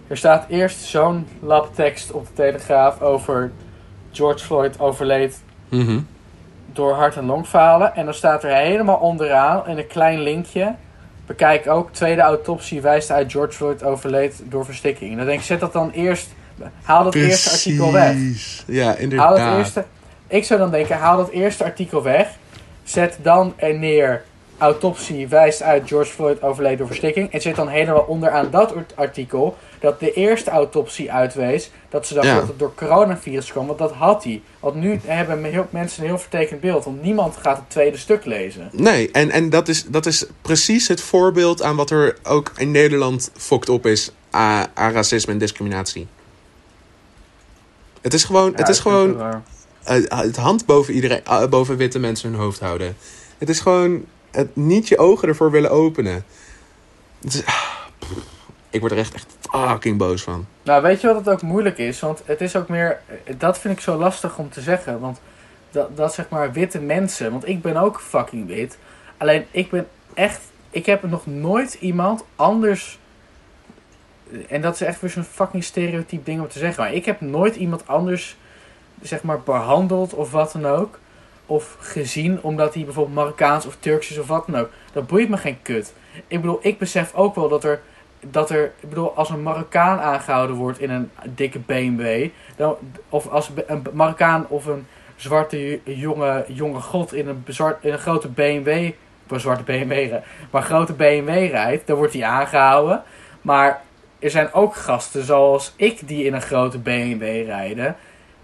[0.08, 3.52] Er staat eerst zo'n lap tekst op de Telegraaf over...
[4.12, 6.00] George Floyd overleed Mhm.
[6.74, 7.96] door hart- en longfalen.
[7.96, 10.74] En dan staat er helemaal onderaan in een klein linkje.
[11.26, 15.18] Bekijk ook, tweede autopsie wijst uit George Floyd overleed door verstikking.
[15.18, 16.28] Dan denk ik, zet dat dan eerst
[16.84, 18.16] haal dat eerste artikel weg.
[18.68, 19.38] Ja, Haal inderdaad.
[19.38, 19.86] het eerste,
[20.28, 22.30] ik zou dan denken, haal dat eerste artikel weg.
[22.84, 24.24] Zet dan er neer,
[24.58, 27.32] autopsie wijst uit George Floyd overleden door verstikking.
[27.32, 32.34] En zet dan helemaal onderaan dat artikel, dat de eerste autopsie uitwees, dat ze dachten
[32.34, 32.40] Ja.
[32.40, 33.68] dat het door coronavirus kwam.
[33.68, 34.42] Want dat had hij.
[34.60, 36.84] Want nu hebben heel, mensen een heel vertekend beeld.
[36.86, 38.70] Want niemand gaat het tweede stuk lezen.
[38.72, 42.72] Nee, en, en dat, is, dat is precies het voorbeeld aan wat er ook in
[42.72, 46.08] Nederland fokt op is aan, aan racisme en discriminatie.
[48.02, 49.44] Het is gewoon, het is het gewoon
[49.84, 52.96] het hand boven, iedereen, eh, boven witte mensen hun hoofd houden.
[53.38, 56.26] Het is gewoon het niet je ogen ervoor willen openen.
[57.46, 57.78] Ah,
[58.70, 60.46] ik word er echt, echt fucking boos van.
[60.64, 62.00] Nou, weet je wat het ook moeilijk is?
[62.00, 63.02] Want het is ook meer.
[63.38, 65.00] Dat vind ik zo lastig om te zeggen.
[65.00, 65.20] Want
[65.72, 67.32] dat, dat zeg maar witte mensen.
[67.32, 68.78] Want ik ben ook fucking wit.
[69.18, 70.42] Alleen ik ben echt.
[70.70, 73.00] Ik heb nog nooit iemand anders.
[74.48, 76.84] En dat is echt weer zo'n fucking stereotyp ding om te zeggen.
[76.84, 78.38] Maar ik heb nooit iemand anders.
[79.02, 81.00] Zeg maar behandeld of wat dan ook.
[81.50, 84.70] Of gezien omdat hij bijvoorbeeld Marokkaans of Turks is of wat dan ook.
[84.94, 85.94] Dat boeit me geen kut.
[86.28, 87.82] Ik bedoel, ik besef ook wel dat er
[88.20, 92.76] dat er, ik bedoel, als een Marokkaan aangehouden wordt in een dikke BMW, dan,
[93.10, 97.44] of als een Marokkaan of een zwarte jonge, jonge god in een,
[97.82, 98.92] in een grote BMW,
[99.28, 100.14] een zwarte BMW,
[100.52, 103.04] maar grote BMW rijdt, dan wordt hij aangehouden.
[103.42, 103.82] Maar
[104.20, 107.96] er zijn ook gasten zoals ik die in een grote BMW rijden,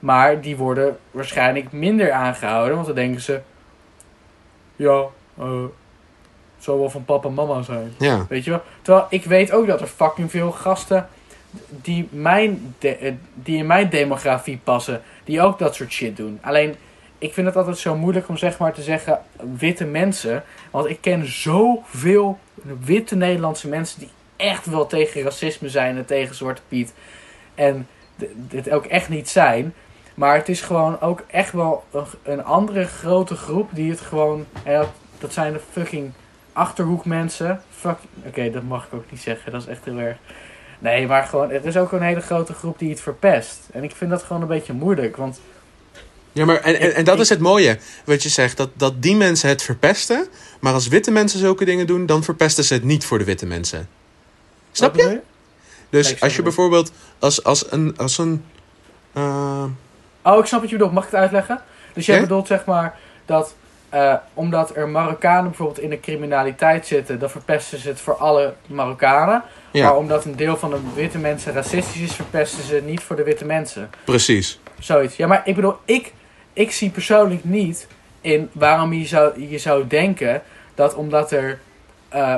[0.04, 3.42] maar die worden waarschijnlijk minder aangehouden, want dan denken ze,
[4.76, 5.04] ja,
[5.38, 5.62] eh,
[6.56, 7.94] het zal wel van papa en mama zijn.
[7.98, 8.62] Ja, Weet je wel?
[8.82, 11.08] Terwijl ik weet ook dat er fucking veel gasten
[11.68, 16.40] die, mijn de- eh, die in mijn demografie passen, die ook dat soort shit doen.
[16.42, 16.76] Alleen,
[17.18, 19.20] ik vind het altijd zo moeilijk om zeg maar te zeggen
[19.58, 20.44] witte mensen.
[20.72, 22.40] Want ik ken zoveel
[22.84, 26.94] witte Nederlandse mensen die echt wel tegen racisme zijn en tegen Zwarte Piet.
[27.56, 27.88] En
[28.32, 29.74] dit ook echt niet zijn.
[30.14, 31.84] Maar het is gewoon ook echt wel
[32.24, 34.46] een, andere grote groep die het gewoon...
[34.64, 36.12] En dat, dat zijn de fucking
[36.54, 37.62] achterhoekmensen.
[37.80, 39.52] Fuck, oké, dat mag ik ook niet zeggen.
[39.52, 40.18] Dat is echt heel erg.
[40.80, 43.60] Nee, maar gewoon, er is ook een hele grote groep die het verpest.
[43.72, 45.18] En ik vind dat gewoon een beetje moeilijk.
[45.18, 45.40] Want
[46.32, 48.58] ja maar en, en, en dat is het mooie wat je zegt.
[48.58, 50.28] Dat, dat die mensen het verpesten.
[50.60, 53.46] Maar als witte mensen zulke dingen doen, dan verpesten ze het niet voor de witte
[53.46, 53.90] mensen.
[54.72, 55.22] Snap je?
[55.90, 57.98] Dus als je bijvoorbeeld als, als een.
[57.98, 58.44] Als een
[59.14, 59.66] eh,
[60.24, 60.94] Oh, ik snap wat je bedoelt.
[60.94, 61.60] Mag ik het uitleggen?
[61.94, 63.56] Dus jij bedoelt zeg maar dat
[63.94, 68.54] eh, omdat er Marokkanen bijvoorbeeld in de criminaliteit zitten, dan verpesten ze het voor alle
[68.68, 69.44] Marokkanen.
[69.72, 73.02] ja, Maar omdat een deel van de witte mensen racistisch is, verpesten ze het niet
[73.02, 73.90] voor de witte mensen.
[74.04, 74.60] precies.
[74.80, 75.16] Zoiets.
[75.16, 76.14] Ja, maar ik bedoel, ik,
[76.54, 77.88] ik zie persoonlijk niet
[78.22, 80.42] in waarom je zou, je zou denken
[80.76, 81.60] dat omdat er,
[82.10, 82.36] eh,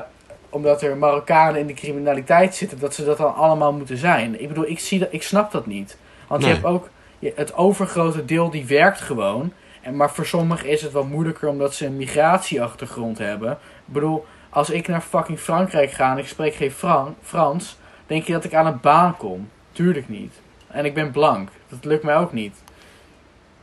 [0.49, 4.41] omdat er Marokkanen in de criminaliteit zitten, dat ze dat dan allemaal moeten zijn.
[4.41, 5.97] Ik bedoel, ik, zie dat, ik snap dat niet.
[6.27, 6.89] Want je hebt ook
[7.35, 9.53] het overgrote deel die werkt gewoon.
[9.81, 13.51] En, maar voor sommigen is het wat moeilijker omdat ze een migratieachtergrond hebben.
[13.51, 18.23] Ik bedoel, als ik naar fucking Frankrijk ga en ik spreek geen Fran Frans, denk
[18.23, 19.49] je dat ik aan een baan kom?
[19.71, 20.33] Tuurlijk niet.
[20.67, 21.49] En ik ben blank.
[21.69, 22.63] Dat lukt mij ook niet.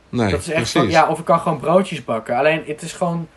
[0.09, 2.35] Nee, dat is echt van, ja, of ik kan gewoon broodjes bakken.
[2.35, 3.27] Alleen, het is gewoon,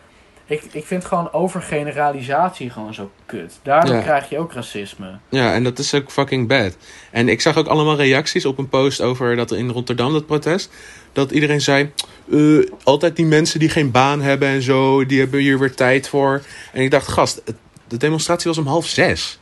[0.47, 3.59] ik, ik vind gewoon overgeneralisatie gewoon zo kut.
[3.63, 4.01] Daardoor Ja.
[4.01, 5.17] krijg je ook racisme.
[5.29, 6.75] Ja, en dat is ook fucking bad.
[7.11, 10.69] En ik zag ook allemaal reacties op een post over dat in Rotterdam, dat protest.
[11.13, 11.91] Dat iedereen zei,
[12.31, 12.39] eh,
[12.83, 16.41] altijd die mensen die geen baan hebben en zo, die hebben hier weer tijd voor.
[16.73, 17.41] En ik dacht, gast,
[17.87, 19.39] de demonstratie was om half zes.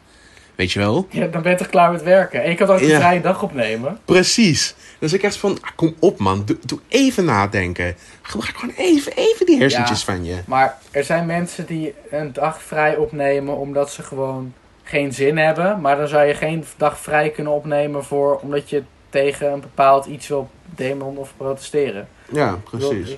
[0.55, 1.07] Weet je wel?
[1.09, 2.43] Ja, dan ben je toch klaar met werken.
[2.43, 2.99] En je kan ook een Ja.
[2.99, 3.99] vrije dag opnemen.
[4.05, 4.75] Precies.
[5.05, 7.95] Dus ik echt van, ah, kom op man, doe, doe even nadenken.
[8.21, 10.05] Gebruik gewoon even, even die hersentjes Ja.
[10.05, 10.35] van je.
[10.45, 15.81] Maar er zijn mensen die een dag vrij opnemen omdat ze gewoon geen zin hebben.
[15.81, 20.05] Maar dan zou je geen dag vrij kunnen opnemen voor omdat je tegen een bepaald
[20.05, 22.07] iets wil demonen of protesteren.
[22.31, 23.17] Ja, precies.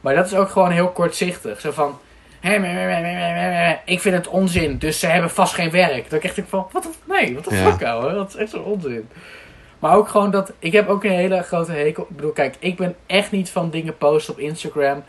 [0.00, 1.60] Maar dat is ook gewoon heel kortzichtig.
[1.60, 1.98] Zo van.
[2.40, 5.30] "Hè, meh, meh, meh, meh, meh, meh, meh, Ik vind het onzin, dus ze hebben
[5.30, 6.10] vast geen werk.
[6.10, 9.08] Dan krijg ik van, wat nee, wat de fuck ouwe, dat is echt zo'n onzin.
[9.82, 12.06] Maar ook gewoon dat, ik heb ook een hele grote hekel.
[12.08, 15.04] Ik bedoel, kijk, ik ben echt niet van dingen posten op Instagram.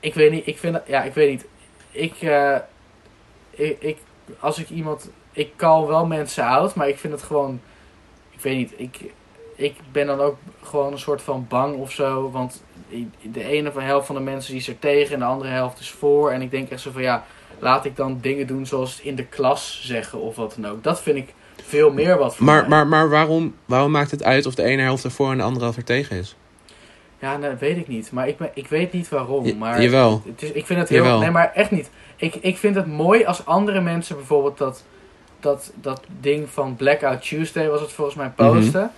[0.00, 1.46] Ik weet niet, ik vind dat, ja, ik weet niet.
[1.90, 2.56] Ik, eh,
[3.50, 3.98] ik, ik,
[4.38, 7.60] als ik iemand, ik call wel mensen out, maar ik vind het gewoon,
[8.30, 9.12] ik weet niet, ik,
[9.54, 12.30] ik ben dan ook gewoon een soort van bang of zo.
[12.30, 12.62] Want
[13.22, 15.90] de ene van helft van de mensen is er tegen en de andere helft is
[15.90, 16.30] voor.
[16.30, 17.24] En ik denk echt zo van ja,
[17.58, 20.82] laat ik dan dingen doen zoals in de klas zeggen of wat dan ook.
[20.82, 21.34] Dat vind ik
[21.66, 22.68] veel meer wat voor Maar, mij.
[22.68, 25.62] maar, maar waarom, waarom maakt het uit of de ene helft ervoor en de andere
[25.64, 26.36] helft er tegen is?
[27.18, 28.12] Ja, nee, weet ik niet.
[28.12, 29.58] Maar ik, ben, ik weet niet waarom.
[29.58, 30.22] Maar jawel.
[30.26, 31.02] Het is, ik vind het heel...
[31.02, 31.18] Jawel.
[31.18, 31.90] Nee, maar echt niet.
[32.16, 34.84] Ik, ik vind het mooi als andere mensen bijvoorbeeld dat,
[35.40, 38.90] dat, dat ding van Blackout Tuesday was het volgens mij posten.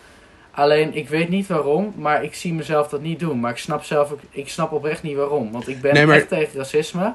[0.50, 3.40] Alleen ik weet niet waarom, maar ik zie mezelf dat niet doen.
[3.40, 5.52] Maar ik snap zelf ook, ik snap oprecht niet waarom.
[5.52, 7.14] Want ik ben Nee, maar- echt tegen racisme.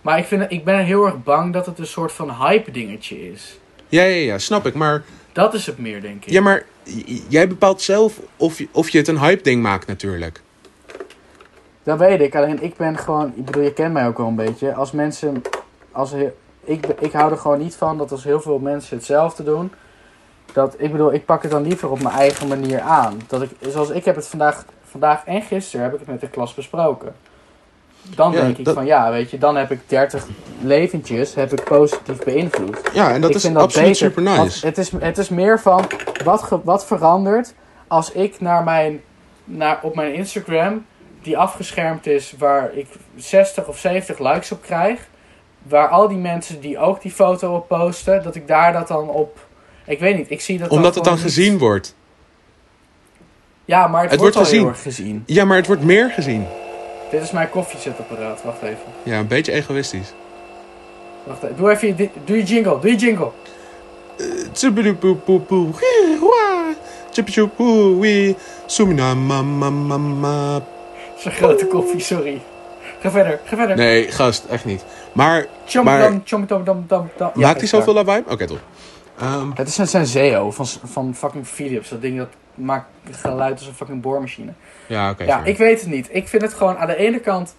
[0.00, 3.30] Maar ik, vind, ik ben heel erg bang dat het een soort van hype dingetje
[3.32, 3.58] is.
[3.92, 4.74] Ja, ja, ja, snap ik.
[4.74, 6.32] Maar, Dat is het meer, denk ik.
[6.32, 6.64] ja, maar
[7.28, 10.40] jij bepaalt zelf of je, of je het een hype ding maakt natuurlijk.
[11.82, 12.34] Dat weet ik.
[12.34, 14.74] Alleen ik ben gewoon, ik bedoel, je kent mij ook wel een beetje.
[14.74, 15.42] Als mensen,
[15.90, 16.12] als
[16.64, 19.72] ik, ik hou er gewoon niet van dat als heel veel mensen hetzelfde doen.
[20.52, 23.20] Dat, ik bedoel, ik pak het dan liever op mijn eigen manier aan.
[23.26, 26.28] Dat ik, zoals ik heb het vandaag, vandaag en gisteren heb ik het met de
[26.28, 27.14] klas besproken.
[28.02, 30.26] Dan Ja, denk ik dat- van ja, weet je, dan heb ik 30
[30.60, 32.80] leventjes heb ik positief beïnvloed.
[32.92, 34.06] Ja, en dat ik is vind dat absoluut beter.
[34.06, 34.66] super nice.
[34.66, 35.84] Het is, het is meer van
[36.24, 37.54] wat, ge- wat verandert
[37.86, 39.00] als ik naar mijn,
[39.44, 40.84] naar, op mijn Instagram,
[41.22, 42.86] die afgeschermd is, waar ik
[43.16, 45.00] 60 of 70 likes op krijg,
[45.62, 49.08] waar al die mensen die ook die foto op posten, dat ik daar dat dan
[49.08, 49.46] op.
[49.86, 51.94] Ik weet niet, ik zie dat Omdat het dan gewoon niet- gezien wordt.
[53.64, 55.22] Ja, maar het, Het wordt, wordt al heel erg gezien.
[55.26, 56.46] Ja, maar het wordt meer gezien.
[57.12, 58.42] Dit is mijn koffiezetapparaat.
[58.42, 58.76] Wacht even.
[59.02, 60.12] Ja, een beetje egoïstisch.
[61.24, 61.56] Wacht even.
[61.56, 62.78] Doe even je, doe je jingle.
[62.80, 63.30] Doe je jingle.
[71.18, 72.40] Is een grote koffie, sorry.
[73.00, 73.76] Ga verder, ga verder.
[73.76, 74.84] Nee, gast, echt niet.
[75.12, 75.46] Maar
[75.84, 76.00] maar-
[77.34, 78.22] maakt hij zoveel lawaai?
[78.28, 78.60] Oké, top.
[79.18, 81.88] Ehm, Het is een Senseo van, van fucking Philips.
[81.88, 84.52] Dat ding dat maakt geluid als een fucking boormachine.
[84.86, 85.24] ja, oké.
[85.24, 86.08] ja, ik weet het niet.
[86.10, 87.54] Ik vind het gewoon aan de ene kant...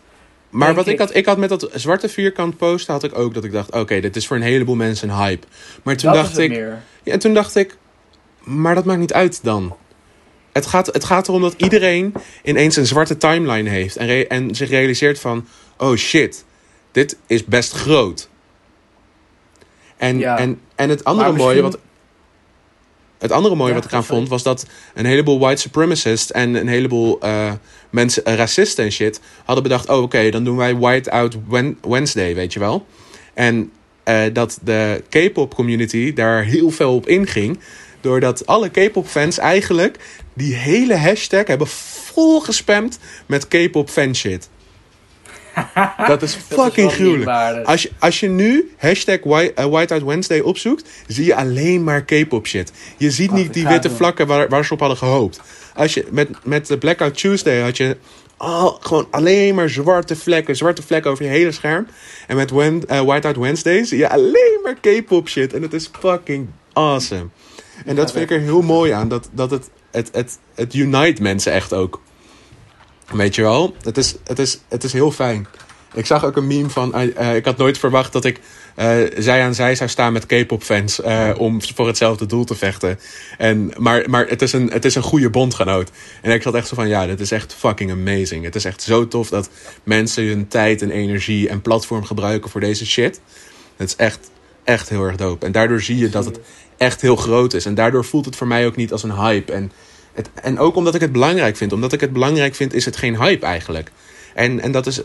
[0.50, 3.34] Maar wat ik ik- had, ik had met dat zwarte vierkant posten, had ik ook
[3.34, 5.48] dat ik dacht, oké, dit is voor een heleboel mensen een hype.
[5.84, 6.82] Maar toen dat dacht ik, meer.
[7.04, 7.78] ja, en toen dacht ik,
[8.44, 9.76] maar dat maakt niet uit dan.
[10.52, 12.14] Het gaat, het gaat erom dat iedereen
[12.44, 16.46] ineens een zwarte timeline heeft en, re- en zich realiseert van, oh shit,
[16.91, 18.30] dit is best groot.
[19.98, 20.38] En, Ja.
[20.38, 21.78] en, en het andere mooie wat,
[23.24, 26.53] het andere mooie Ja, wat ik aan vond, was dat een heleboel white supremacists en
[26.53, 27.51] een heleboel eh,
[27.89, 31.38] mensen, eh, racisten en shit, hadden bedacht, oh oké, dan doen wij White Out
[31.82, 32.86] Wednesday, weet je wel.
[33.34, 33.71] En
[34.03, 37.59] eh, dat de K-pop community daar heel veel op inging,
[38.01, 39.97] doordat alle K-pop fans eigenlijk
[40.34, 44.49] die hele hashtag hebben vol gespamd met K-pop fan shit.
[46.08, 47.66] Dat is Dat fucking gruwelijk.
[47.66, 51.84] Als je, als je nu hashtag White, eh, White Out Wednesday opzoekt, zie je alleen
[51.84, 52.72] maar K-pop shit.
[52.97, 53.97] Je ziet niet die witte doen.
[53.97, 55.41] vlakken waar, waar ze op hadden gehoopt.
[55.76, 57.97] Als je, met, met de Blackout Tuesday had je
[58.38, 61.88] al, gewoon alleen maar zwarte vlekken, zwarte vlekken over je hele scherm.
[62.28, 65.54] En met Wen, eh, White Out Wednesday zie je alleen maar K-pop shit.
[65.54, 67.28] En het is fucking awesome.
[67.86, 71.22] En dat vind ik er heel mooi aan, dat, dat het, het, het, het unite
[71.22, 72.01] mensen echt ook.
[73.14, 73.76] Weet je wel?
[73.82, 75.47] Het is, het is, het is heel fijn.
[75.93, 76.93] Ik zag ook een meme van.
[76.93, 78.39] eh, eh, ik had nooit verwacht dat ik
[78.76, 81.01] eh, zij aan zij zou staan met K-pop fans.
[81.38, 82.99] om voor hetzelfde doel te vechten.
[83.38, 85.91] En, maar maar het, is een, het is een goede bondgenoot.
[86.22, 88.43] En ik zat echt zo van: ja, dit is echt fucking amazing.
[88.43, 89.49] Het is echt zo tof dat
[89.84, 93.22] mensen hun tijd en energie en platform gebruiken voor deze shit.
[93.78, 94.30] Het is echt,
[94.64, 95.45] echt heel erg dope.
[95.45, 96.39] En daardoor zie je dat het
[96.78, 97.66] echt heel groot is.
[97.66, 99.53] En daardoor voelt het voor mij ook niet als een hype.
[99.53, 99.72] En,
[100.34, 101.74] en ook omdat ik het belangrijk vind.
[101.74, 103.91] Omdat ik het belangrijk vind, is het geen hype eigenlijk.
[104.34, 105.01] En, en dat is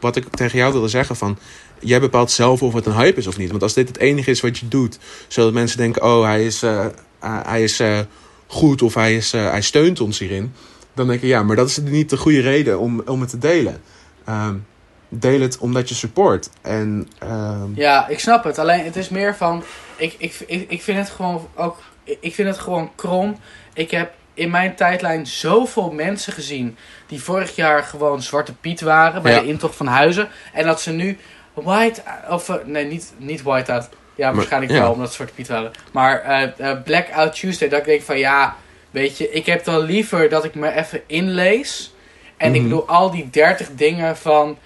[0.00, 1.38] wat ik tegen jou wilde zeggen van...
[1.80, 3.50] Jij bepaalt zelf of het een hype is of niet.
[3.50, 4.98] Want als dit het enige is wat je doet...
[5.28, 6.86] zodat mensen denken, oh, hij is, eh,
[7.20, 7.98] hij is eh,
[8.46, 10.52] goed of hij, is, eh, hij steunt ons hierin...
[10.94, 13.38] dan denk ik, ja, maar dat is niet de goede reden om, om het te
[13.38, 13.80] delen.
[14.24, 14.54] Ehm,
[15.08, 16.50] deel het omdat je support.
[16.62, 18.58] En ehm, Ja, ik snap het.
[18.58, 19.62] Alleen het is meer van.
[19.96, 21.76] Ik, ik, ik, ik vind het gewoon ook.
[22.04, 23.36] Ik vind het gewoon krom.
[23.74, 26.76] Ik heb in mijn tijdlijn zoveel mensen gezien.
[27.06, 29.22] die vorig jaar gewoon Zwarte Piet waren.
[29.22, 29.40] bij Ja.
[29.40, 30.28] de intocht van Huizen.
[30.52, 31.18] En dat ze nu.
[31.54, 32.02] White.
[32.30, 33.88] Of eh, nee, niet, niet White Out.
[34.14, 34.80] Ja, Maar- waarschijnlijk ja.
[34.80, 35.70] wel, omdat ze Zwarte Piet waren.
[35.92, 37.68] Maar eh eh, Blackout Tuesday.
[37.68, 38.56] Dat ik denk van ja.
[38.90, 41.94] Weet je, ik heb dan liever dat ik me even inlees.
[42.36, 42.70] En ik Mhm.
[42.70, 44.58] doe al die 30 dingen van.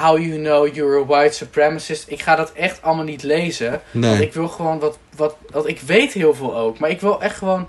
[0.00, 2.04] how you know you're a white supremacist.
[2.10, 3.80] Ik ga dat echt allemaal niet lezen.
[3.92, 5.36] Want ik wil gewoon wat, wat.
[5.50, 6.78] Want ik weet heel veel ook.
[6.78, 7.68] Maar ik wil echt gewoon.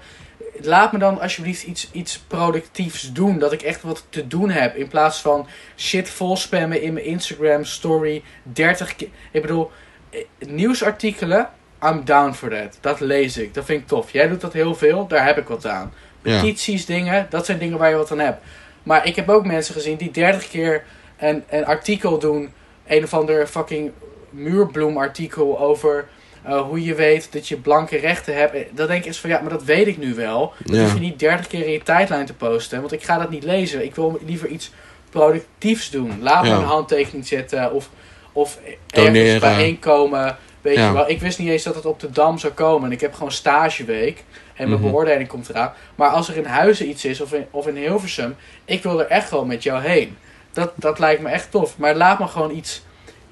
[0.62, 3.40] Laat me dan alsjeblieft iets, iets productiefs doen.
[3.40, 4.76] Dat ik echt wat te doen heb.
[4.76, 5.48] In plaats van
[5.78, 8.24] shit vol spammen in mijn Instagram story.
[8.44, 9.10] 30 keer.
[9.32, 9.72] Ik bedoel,
[10.10, 11.50] eh, nieuwsartikelen.
[11.84, 12.78] I'm down for that.
[12.82, 13.54] Dat lees ik.
[13.54, 14.12] Dat vind ik tof.
[14.12, 15.08] Jij doet dat heel veel.
[15.08, 15.94] Daar heb ik wat aan.
[16.22, 16.40] Ja.
[16.40, 17.28] Petities, dingen.
[17.30, 18.44] Dat zijn dingen waar je wat aan hebt.
[18.84, 20.84] Maar ik heb ook mensen gezien die 30 keer
[21.18, 22.54] een, een artikel doen.
[22.86, 23.92] Een of ander fucking
[24.30, 26.08] muurbloemartikel over
[26.48, 28.54] eh, hoe je weet dat je blanke rechten hebt.
[28.56, 30.54] Eh, Dan denk ik eens van ja, maar dat weet ik nu wel.
[30.66, 30.82] Dat Ja.
[30.82, 32.80] hoef je niet 30 keer in je tijdlijn te posten.
[32.80, 33.84] Want ik ga dat niet lezen.
[33.84, 34.72] Ik wil liever iets
[35.10, 36.18] productiefs doen.
[36.22, 36.56] Laat me Ja.
[36.58, 37.90] een handtekening zetten of,
[38.32, 40.88] of ergens bijeenkomen Weet Ja.
[40.88, 42.86] je wel, ik wist niet eens dat het op de Dam zou komen.
[42.86, 44.24] En ik heb gewoon stageweek.
[44.56, 44.90] En mijn Mhm.
[44.92, 45.74] beoordeling komt eraan.
[45.96, 48.36] Maar als er in Huizen iets is, of in, of in Hilversum,
[48.66, 50.18] ik wil er echt gewoon met jou heen.
[50.54, 51.78] Dat, dat lijkt me echt tof.
[51.78, 52.84] Maar laat me gewoon iets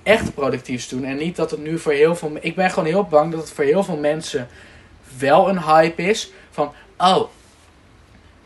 [0.06, 1.04] echt productiefs doen.
[1.04, 2.38] En niet dat het nu voor heel veel...
[2.42, 4.48] Ik ben gewoon heel bang dat het voor heel veel mensen
[5.18, 6.32] wel een hype is.
[6.52, 7.24] Van, oh,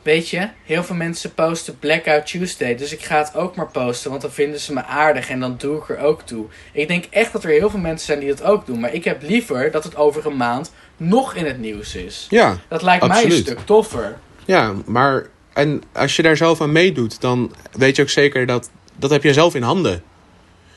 [0.01, 2.75] weet je, heel veel mensen posten Blackout Tuesday.
[2.75, 5.55] Dus ik ga het ook maar posten, want dan vinden ze me aardig en dan
[5.57, 6.45] doe ik er ook toe.
[6.71, 8.79] Ik denk echt dat er heel veel mensen zijn die dat ook doen.
[8.79, 12.27] Maar ik heb liever dat het over een maand nog in het nieuws is.
[12.29, 14.17] Ja, Dat lijkt mij een stuk toffer.
[14.45, 18.69] ja, maar en als je daar zelf aan meedoet, dan weet je ook zeker dat
[18.95, 20.03] dat heb je zelf in handen.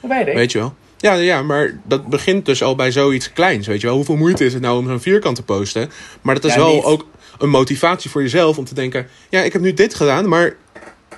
[0.02, 0.34] Dat weet ik.
[0.34, 0.74] Weet je wel?
[0.96, 3.66] Ja, ja, maar dat begint dus al bij zoiets kleins.
[3.66, 3.96] Weet je wel?
[3.96, 5.90] Hoeveel moeite is het nou om zo'n vierkant te posten?
[6.20, 6.84] Maar dat is Ja, wel niet.
[6.84, 7.06] ook
[7.38, 10.56] een motivatie voor jezelf om te denken: ja, ik heb nu dit gedaan, maar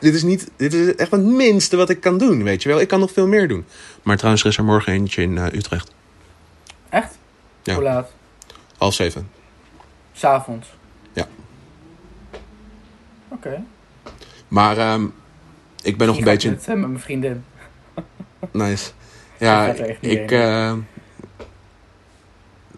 [0.01, 2.43] dit is, niet, dit is echt het minste wat ik kan doen.
[2.43, 2.81] Weet je wel?
[2.81, 3.65] Ik kan nog veel meer doen.
[4.03, 5.91] Maar trouwens, er is er morgen eentje in eh, Utrecht.
[6.89, 7.19] Echt?
[7.63, 7.75] Ja.
[7.75, 8.11] Hoe laat?
[8.79, 9.29] Half zeven.
[10.13, 10.69] S'avonds?
[11.13, 11.27] Ja.
[13.29, 13.63] Oké.
[14.49, 15.07] Maar ehm,
[15.83, 16.51] ik ben nog een beetje.
[16.51, 17.45] Met, eh, met mijn vriendin.
[18.53, 18.91] Nice.
[19.39, 20.31] Ja, Ik ik.
[20.31, 20.71] eh,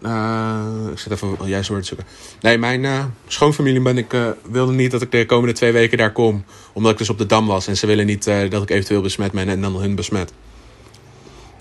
[0.01, 2.07] eh, ik zit even het juiste woord te zoeken.
[2.41, 4.15] Nee, mijn eh, schoonfamilie ben ik,
[4.49, 6.43] wilde niet dat ik de komende twee weken daar kom.
[6.73, 7.67] Omdat ik dus op de dam was.
[7.67, 10.33] En ze willen niet dat ik eventueel besmet ben en dan hun besmet.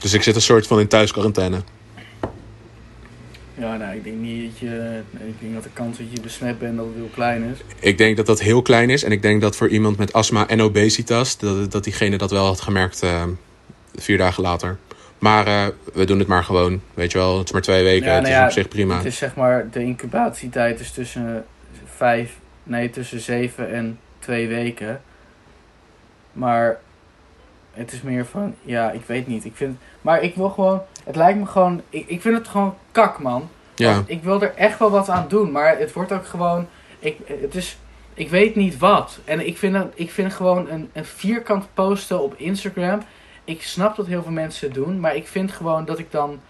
[0.02, 1.62] Dus ik zit een soort van in thuisquarantaine.
[3.58, 5.00] Ja, nou, ik denk niet dat je...
[5.26, 7.58] Ik denk dat de kans dat je besmet bent dat het heel klein is.
[7.80, 9.02] Ik denk dat dat heel klein is.
[9.04, 11.38] En ik denk dat voor iemand met astma en obesitas...
[11.38, 13.02] dat, dat diegene dat wel had gemerkt
[13.96, 14.76] vier dagen later.
[15.18, 16.80] Maar eh, we doen het maar gewoon.
[16.94, 18.06] Weet je wel, het is maar twee weken.
[18.06, 18.96] Ja, het nou is ja, op zich prima.
[18.96, 21.44] Het is zeg maar, de incubatietijd is tussen
[21.84, 25.00] vijf, nee, tussen zeven en twee weken.
[26.32, 26.78] Maar
[27.72, 29.44] het is meer van, ja, ik weet niet.
[29.44, 32.74] Ik vind, maar ik wil gewoon, het lijkt me gewoon, ik, ik vind het gewoon
[32.92, 33.48] kak, man.
[33.74, 36.66] Ja, Ik wil er echt wel wat aan doen, maar het wordt ook gewoon,
[36.98, 37.78] ik, het is,
[38.14, 39.18] ik weet niet wat.
[39.24, 43.02] En ik vind, ik vind gewoon een, een vierkant posten op Instagram.
[43.46, 46.40] Ik snap dat heel veel mensen het doen, maar ik vind gewoon dat ik dan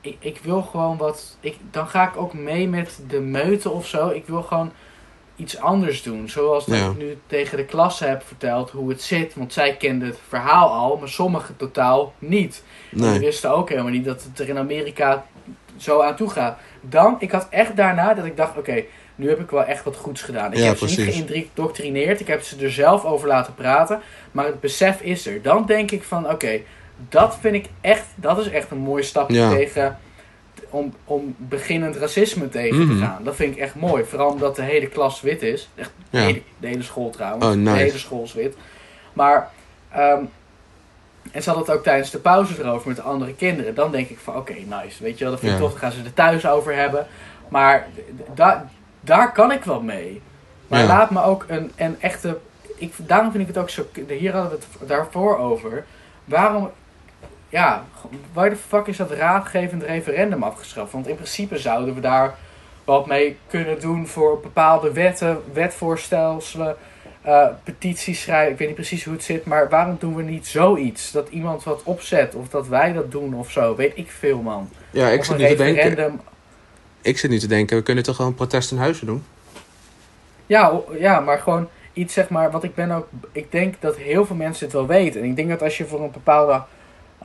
[0.00, 1.36] ik, ik wil gewoon wat.
[1.40, 4.08] Ik, dan ga ik ook mee met de meute of zo.
[4.08, 4.72] Ik wil gewoon
[5.36, 6.28] iets anders doen.
[6.28, 6.88] Zoals dat Ja.
[6.90, 9.34] ik nu tegen de klas heb verteld hoe het zit.
[9.34, 12.62] Want zij kenden het verhaal al, maar sommigen totaal niet.
[12.90, 13.18] Die nee.
[13.18, 15.26] wisten ook helemaal niet dat het er in Amerika
[15.76, 16.58] zo aan toe gaat.
[16.80, 18.84] Dan, ik had echt daarna dat ik dacht, oké,
[19.20, 20.52] nu heb ik wel echt wat goeds gedaan.
[20.52, 24.00] Ik Ja, heb ze niet geïndoctrineerd, ik heb ze er zelf over laten praten.
[24.32, 25.42] Maar het besef is er.
[25.42, 26.60] Dan denk ik van, oké,
[27.08, 29.50] dat vind ik echt, dat is echt een mooi stapje Ja.
[29.50, 29.98] tegen,
[30.70, 32.88] om, om beginnend racisme tegen Mhm.
[32.98, 33.24] te gaan.
[33.24, 34.04] Dat vind ik echt mooi.
[34.04, 35.68] Vooral omdat de hele klas wit is.
[35.74, 36.24] Echt de, Ja.
[36.24, 37.44] hele, de hele school trouwens.
[37.46, 37.72] Oh, nice.
[37.72, 38.56] De hele school is wit.
[39.12, 39.50] Maar,
[39.92, 40.22] ehm,
[41.32, 43.74] en ze hadden het ook tijdens de pauze erover met de andere kinderen.
[43.74, 45.02] Dan denk ik van, oké, nice.
[45.02, 45.58] Weet je wel, dat vind ik.
[45.58, 47.06] Dan gaan ze er thuis over hebben.
[47.48, 50.22] Maar d- d- daar kan ik wel mee.
[50.68, 50.86] Maar Ja.
[50.86, 52.38] laat me ook een, een echte...
[52.76, 53.86] Ik, daarom vind ik het ook zo...
[54.08, 55.84] Hier hadden we het daarvoor over.
[56.24, 56.70] Waarom...
[57.48, 57.84] Ja,
[58.32, 60.92] waar de fuck is dat raadgevend referendum afgeschaft?
[60.92, 62.34] Want in principe zouden we daar
[62.84, 66.76] wat mee kunnen doen voor bepaalde wetten, wetvoorstelselen,
[67.22, 68.52] eh, petities schrijven.
[68.52, 71.12] Ik weet niet precies hoe het zit, maar waarom doen we niet zoiets?
[71.12, 73.76] Dat iemand wat opzet of dat wij dat doen of zo.
[73.76, 74.68] Weet ik veel, man.
[74.90, 76.20] Ja, ik zit te denken.
[77.02, 79.24] Ik zit nu te denken, we kunnen toch gewoon protest in huizen doen?
[80.46, 84.26] Ja, ja, maar gewoon iets zeg maar, wat ik ben ook, ik denk dat heel
[84.26, 85.20] veel mensen het wel weten.
[85.20, 86.62] En ik denk dat als je voor een bepaalde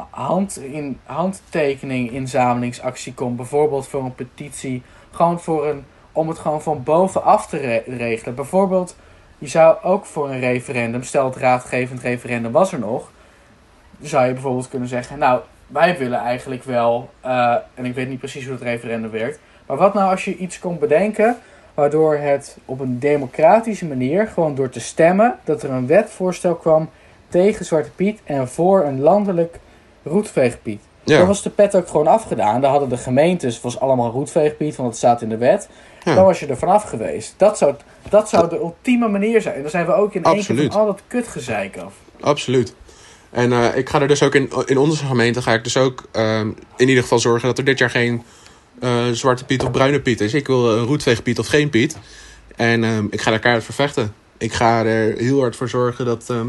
[0.09, 6.61] hand in, handtekening inzamelingsactie komt, bijvoorbeeld voor een petitie, gewoon voor een, om het gewoon
[6.61, 8.35] van bovenaf te re- regelen.
[8.35, 8.95] Bijvoorbeeld,
[9.37, 13.11] je zou ook voor een referendum, stel het raadgevend referendum was er nog,
[14.01, 18.19] zou je bijvoorbeeld kunnen zeggen, nou, wij willen eigenlijk wel, eh, en ik weet niet
[18.19, 21.37] precies hoe het referendum werkt, maar wat nou als je iets kon bedenken
[21.73, 26.89] waardoor het op een democratische manier, gewoon door te stemmen, dat er een wetvoorstel kwam
[27.27, 29.59] tegen Zwarte Piet en voor een landelijk
[30.03, 30.81] roetveegpiet.
[31.03, 32.61] Dan was de pet ook gewoon afgedaan.
[32.61, 35.69] Dan hadden de gemeentes, het was allemaal roetveegpiet, want het staat in de wet.
[36.03, 36.15] Ja.
[36.15, 37.33] Dan was je er vanaf geweest.
[37.37, 37.75] Dat zou,
[38.09, 39.55] dat zou de ultieme manier zijn.
[39.55, 41.93] En dan zijn we ook in één keer van al dat kutgezeik af.
[42.21, 42.75] absoluut.
[43.31, 46.03] En eh, ik ga er dus ook in, in onze gemeente ga ik dus ook
[46.11, 48.23] ehm, in ieder geval zorgen dat er dit jaar geen
[49.11, 50.33] zwarte Piet of bruine Piet is.
[50.33, 51.97] Ik wil een roetveegpiet of geen Piet.
[52.55, 54.13] En ehm, ik ga daar keihard voor vechten.
[54.37, 56.47] Ik ga er heel hard voor zorgen dat ehm,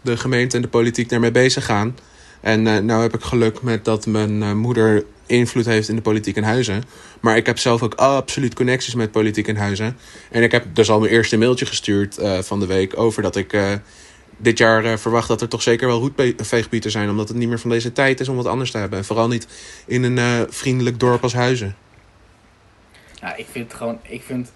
[0.00, 1.96] de gemeente en de politiek daarmee bezig gaan.
[2.40, 6.02] En eh nou heb ik geluk met dat mijn eh, moeder invloed heeft in de
[6.02, 6.82] politiek in Huizen.
[7.20, 9.96] Maar ik heb zelf ook absoluut connecties met politiek in Huizen.
[10.30, 13.36] En ik heb dus al mijn eerste mailtje gestuurd eh, van de week over dat
[13.36, 13.72] ik eh,
[14.38, 17.10] dit jaar eh, verwacht dat er toch zeker wel roetveegpieten zijn.
[17.10, 18.98] Omdat het niet meer van deze tijd is om wat anders te hebben.
[18.98, 19.48] En vooral niet
[19.86, 21.76] in een eh, vriendelijk dorp als Huizen.
[23.20, 24.52] Ja, ik vind het gewoon, ik vind,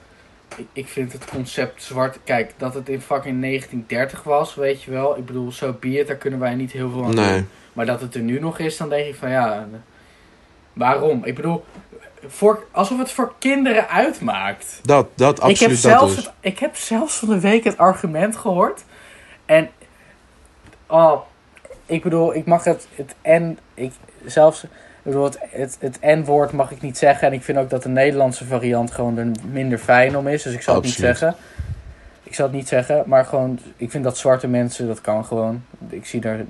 [0.57, 4.91] ik, ik vind het concept zwart, kijk, dat het in fucking 1930 was, weet je
[4.91, 5.19] wel.
[5.19, 7.35] Ik bedoel, zo so be it, daar kunnen wij niet heel veel aan Nee.
[7.39, 7.49] doen.
[7.73, 9.69] Maar dat het er nu nog is, dan denk ik van ja,
[10.73, 11.25] waarom?
[11.25, 11.65] Ik bedoel,
[12.27, 14.81] voor, alsof het voor kinderen uitmaakt.
[14.83, 16.25] Dat, dat, ik, heb absoluut dat zelfs dus.
[16.25, 18.85] het, ik heb zelfs van de week het argument gehoord.
[19.53, 19.71] En,
[20.87, 21.21] oh,
[21.87, 23.93] ik bedoel, ik mag het, het N, ik,
[24.25, 24.71] zelfs, ik
[25.03, 27.27] bedoel, het, het, het N-woord mag ik niet zeggen.
[27.29, 30.43] En ik vind ook dat de Nederlandse variant gewoon er minder fijn om is.
[30.43, 31.35] Dus ik zal het niet zeggen.
[32.23, 35.65] Ik zal het niet zeggen, maar gewoon, ik vind dat zwarte mensen, dat kan gewoon.
[35.89, 36.41] Ik zie daar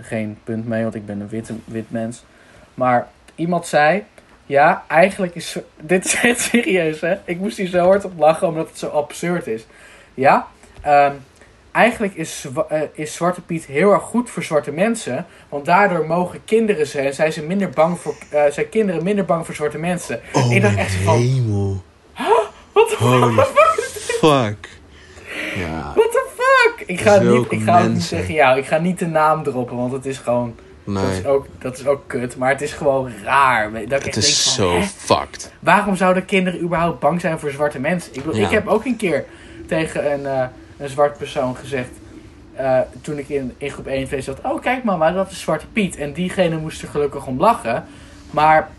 [0.00, 2.24] geen punt mee, want ik ben een witte, wit mens.
[2.74, 4.04] Maar iemand zei,
[4.46, 5.58] ja, eigenlijk is...
[5.80, 7.16] Dit is echt serieus, hè?
[7.24, 9.66] Ik moest hier zo hard op lachen, omdat het zo absurd is.
[10.14, 10.46] Ja,
[10.80, 11.12] ehm,
[11.76, 15.26] eigenlijk is, eh, is Zwarte Piet heel erg goed voor zwarte mensen.
[15.48, 19.46] Want daardoor mogen kinderen zijn, zijn, ze minder bang voor, eh, zijn kinderen minder bang
[19.46, 20.20] voor zwarte mensen.
[20.32, 21.82] Oh ik dacht echt van, hemel.
[22.72, 23.44] what the Holy
[24.20, 24.68] fuck.
[25.56, 26.86] Ja, What the fuck?
[26.88, 29.92] Ik ga, niet, ik ga niet zeggen, ja, ik ga niet de naam droppen, want
[29.92, 30.54] het is gewoon,
[30.84, 32.36] dat, is ook, dat is ook kut.
[32.36, 33.70] Maar het is gewoon raar.
[33.88, 34.82] Dat Het is van, zo hè?
[34.82, 35.52] fucked.
[35.60, 38.14] Waarom zouden kinderen überhaupt bang zijn voor zwarte mensen?
[38.14, 38.46] Ik, bedoel, Ja.
[38.46, 39.24] ik heb ook een keer
[39.66, 40.46] tegen een, eh,
[40.78, 41.90] een zwart persoon gezegd.
[42.54, 44.38] eh, toen ik in, in groep 1 zat.
[44.42, 45.96] Oh, kijk mama, dat is Zwarte Piet.
[45.96, 47.84] En diegene moest er gelukkig om lachen.
[48.30, 48.70] Maar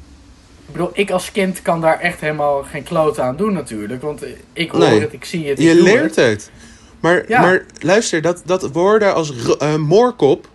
[0.66, 4.02] ik bedoel, ik als kind kan daar echt helemaal geen kloot aan doen natuurlijk.
[4.02, 5.02] Want ik hoor Nee.
[5.02, 5.60] het, ik zie het.
[5.60, 6.26] ik Je leert het.
[6.26, 6.52] het.
[7.00, 7.42] Maar, Ja.
[7.42, 10.48] maar luister, dat, dat woorden als eh, moorkop,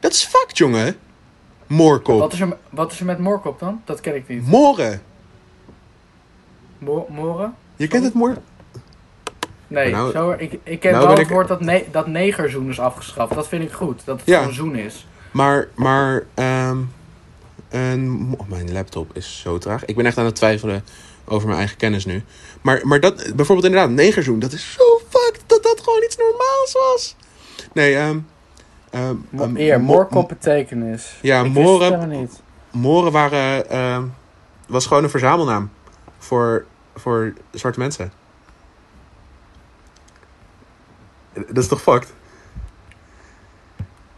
[0.00, 0.96] dat is fucked, jongen.
[1.66, 2.18] Moorkop.
[2.18, 3.82] Wat is, er, wat is er met moorkop dan?
[3.84, 4.46] Dat ken ik niet.
[4.46, 5.02] Moren.
[6.78, 7.54] Mo moren?
[7.76, 8.36] Je kent het moor...
[9.68, 12.80] Nee, Nou, zo, ik, ik ken nou wel het woord dat, ne dat negerzoen is
[12.80, 13.34] afgeschaft.
[13.34, 14.02] Dat vind ik goed.
[14.04, 14.38] Dat het Ja.
[14.38, 15.06] gewoon zoen is.
[15.30, 16.78] Maar, maar, ehm
[17.70, 19.84] een, oh, mijn laptop is zo traag.
[19.84, 20.84] Ik ben echt aan het twijfelen
[21.24, 22.22] over mijn eigen kennis nu.
[22.60, 26.72] Maar, maar dat, bijvoorbeeld inderdaad, negerzoen, dat is zo fucked dat dat gewoon iets normaals
[26.72, 27.16] was.
[27.72, 28.18] Nee, ehm...
[28.90, 31.18] ehm, Mo ehm, Eer, mo- moorkop betekenis.
[31.22, 32.28] Ja, ik moren-.
[32.70, 34.02] Moren waren, ehm,
[34.68, 35.70] was gewoon een verzamelnaam
[36.18, 36.64] voor,
[36.94, 38.12] voor zwarte mensen.
[41.48, 42.12] Dat is toch fucked?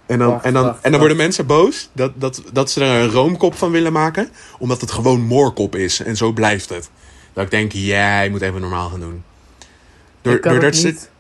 [0.06, 1.02] En dan, Wacht, en dan, wacht, en dan wacht.
[1.02, 4.30] worden mensen boos dat, dat, dat ze er een roomkop van willen maken.
[4.58, 6.00] Omdat het gewoon moorkop is.
[6.02, 6.90] En zo blijft het.
[7.32, 9.24] Dat ik denk, ja, je moet even normaal gaan doen.
[10.22, 11.10] Door, doordat ze- niet...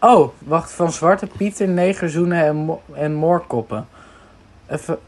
[0.00, 0.70] Oh, wacht.
[0.72, 3.88] Van Zwarte Pieter, negerzoenen en, mo en moorkoppen.
[4.68, 4.98] Even...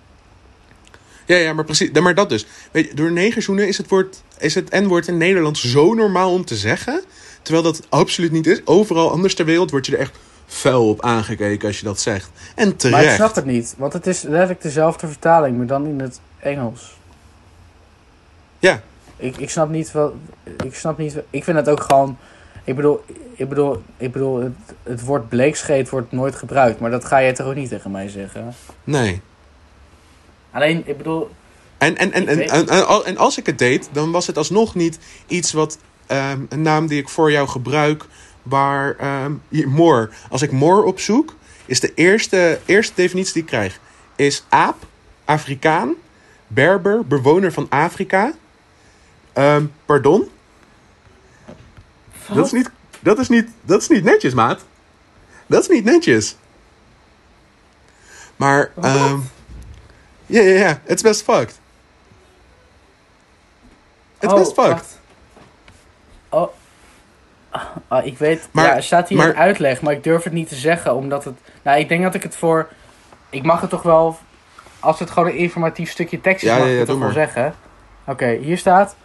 [1.27, 1.91] Ja, ja, maar precies.
[1.91, 2.47] Maar dat dus.
[2.71, 6.45] Weet je, door negerzoenen is het, woord, is het N-woord in Nederland zo normaal om
[6.45, 7.03] te zeggen.
[7.43, 8.61] Terwijl dat absoluut niet is.
[8.65, 12.31] Overal anders ter wereld word je er echt fel op aangekeken als je dat zegt.
[12.55, 13.15] En Maar ik terecht.
[13.15, 13.75] snap het niet.
[13.79, 16.99] Want het is letterlijk dezelfde vertaling, maar dan in het Engels.
[18.59, 18.83] Ja.
[19.17, 20.13] Ik, ik snap niet wat...
[20.65, 21.17] Ik snap niet...
[21.31, 22.19] Ik vind het ook gewoon...
[22.65, 26.81] Ik bedoel, ik bedoel, ik bedoel het, het woord bleekscheet wordt nooit gebruikt.
[26.81, 28.55] Maar dat ga je toch ook niet tegen mij zeggen?
[28.85, 29.21] Nee.
[30.51, 31.31] Alleen, ik bedoel...
[31.79, 34.99] En, en, en, en, en, en als ik het deed, dan was het alsnog niet
[35.27, 35.79] iets wat...
[36.11, 38.05] ehm, een naam die ik voor jou gebruik,
[38.43, 38.97] waar...
[38.97, 40.11] ehm hier, more.
[40.31, 41.35] Als ik more opzoek,
[41.67, 43.81] is de eerste, eerste definitie die ik krijg...
[44.17, 44.87] is aap,
[45.25, 45.95] Afrikaan,
[46.47, 48.33] Berber, bewoner van Afrika...
[49.33, 50.31] Ehm, pardon?
[52.33, 54.65] Dat is, niet, dat, is niet, dat is niet netjes, maat.
[55.47, 56.37] Dat is niet netjes.
[58.37, 59.19] Maar, ehm
[60.31, 60.81] ja, ja, ja.
[60.85, 61.59] Het is best fucked.
[64.19, 64.71] Het is best fucked.
[64.71, 65.00] Oh, wacht.
[67.53, 67.63] Oh.
[67.89, 70.33] Ah, ik weet, Maar- ja, er staat hier maar- een uitleg, maar ik durf het
[70.33, 71.35] niet te zeggen, omdat het...
[71.63, 72.69] Nou, ik denk dat ik het voor...
[73.31, 74.19] Ik mag het toch wel...
[74.81, 77.11] Als het gewoon een informatief stukje tekst is, Ja, mag ja, ik het toch wel
[77.11, 77.55] zeggen.
[78.07, 78.97] Oké, hier staat...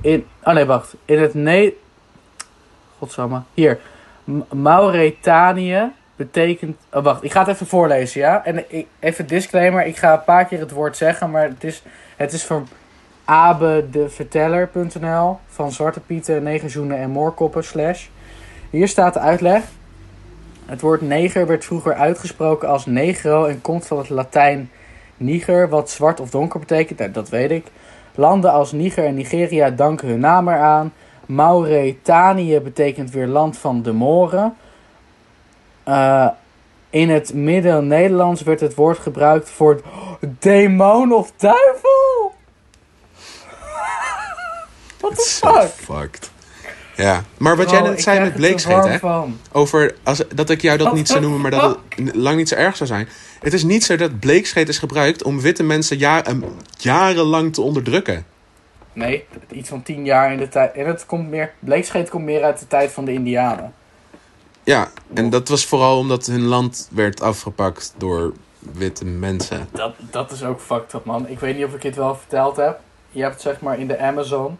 [0.00, 0.26] In...
[0.42, 0.94] Oh nee, wacht.
[1.04, 1.74] In het ne...
[2.98, 3.42] Godsamme.
[3.54, 3.78] Hier.
[4.52, 6.76] Mauretanië betekent...
[6.92, 7.24] Oh, wacht.
[7.24, 8.44] Ik ga het even voorlezen, ja?
[8.44, 9.86] En ik, even disclaimer.
[9.86, 11.82] Ik ga een paar keer het woord zeggen, maar het is,
[12.16, 12.68] het is van
[13.28, 18.06] abedeverteller.nl van Zwarte Pieten, negerzoenen en moorkoppen slash.
[18.70, 19.62] Hier staat de uitleg.
[20.66, 24.70] Het woord neger werd vroeger uitgesproken als negro en komt van het Latijn
[25.16, 26.98] niger, wat zwart of donker betekent.
[26.98, 27.66] Nou, dat weet ik.
[28.14, 30.92] Landen als Niger en Nigeria danken hun naam eraan.
[31.26, 34.56] Mauretanië betekent weer land van de Moren.
[35.84, 36.28] Eh,
[36.90, 39.80] in het Midden-Nederlands werd het woord gebruikt voor
[40.38, 41.97] demon of duivel.
[45.08, 45.96] What the fuck?
[45.96, 46.30] fucked.
[46.96, 48.98] Ja, maar wat jij net zei met bleekscheet, hè?
[48.98, 49.38] van.
[49.52, 52.48] Over, als, dat ik jou dat What niet zou noemen, maar dat het lang niet
[52.48, 53.08] zo erg zou zijn.
[53.40, 56.34] Het is niet zo dat bleekscheet is gebruikt om witte mensen ja, eh,
[56.76, 58.26] jarenlang te onderdrukken.
[58.92, 60.72] Nee, iets van tien jaar in de tijd.
[60.72, 61.52] En het komt meer.
[61.58, 63.72] Bleekscheet komt meer uit de tijd van de Indianen.
[64.64, 69.68] Ja, en dat was vooral omdat hun land werd afgepakt door witte mensen.
[69.72, 71.28] Dat, dat is ook fucked up, man.
[71.28, 72.80] Ik weet niet of ik het wel verteld heb.
[73.10, 74.58] Je hebt zeg maar in de Amazon.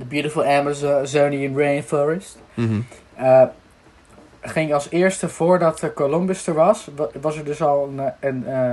[0.00, 2.38] De beautiful Amazonian rainforest.
[2.54, 2.80] Mhm.
[3.16, 3.42] eh,
[4.42, 8.46] ging als eerste voordat Columbus er was, wa- was er dus al een, eh, een,
[8.46, 8.70] eh,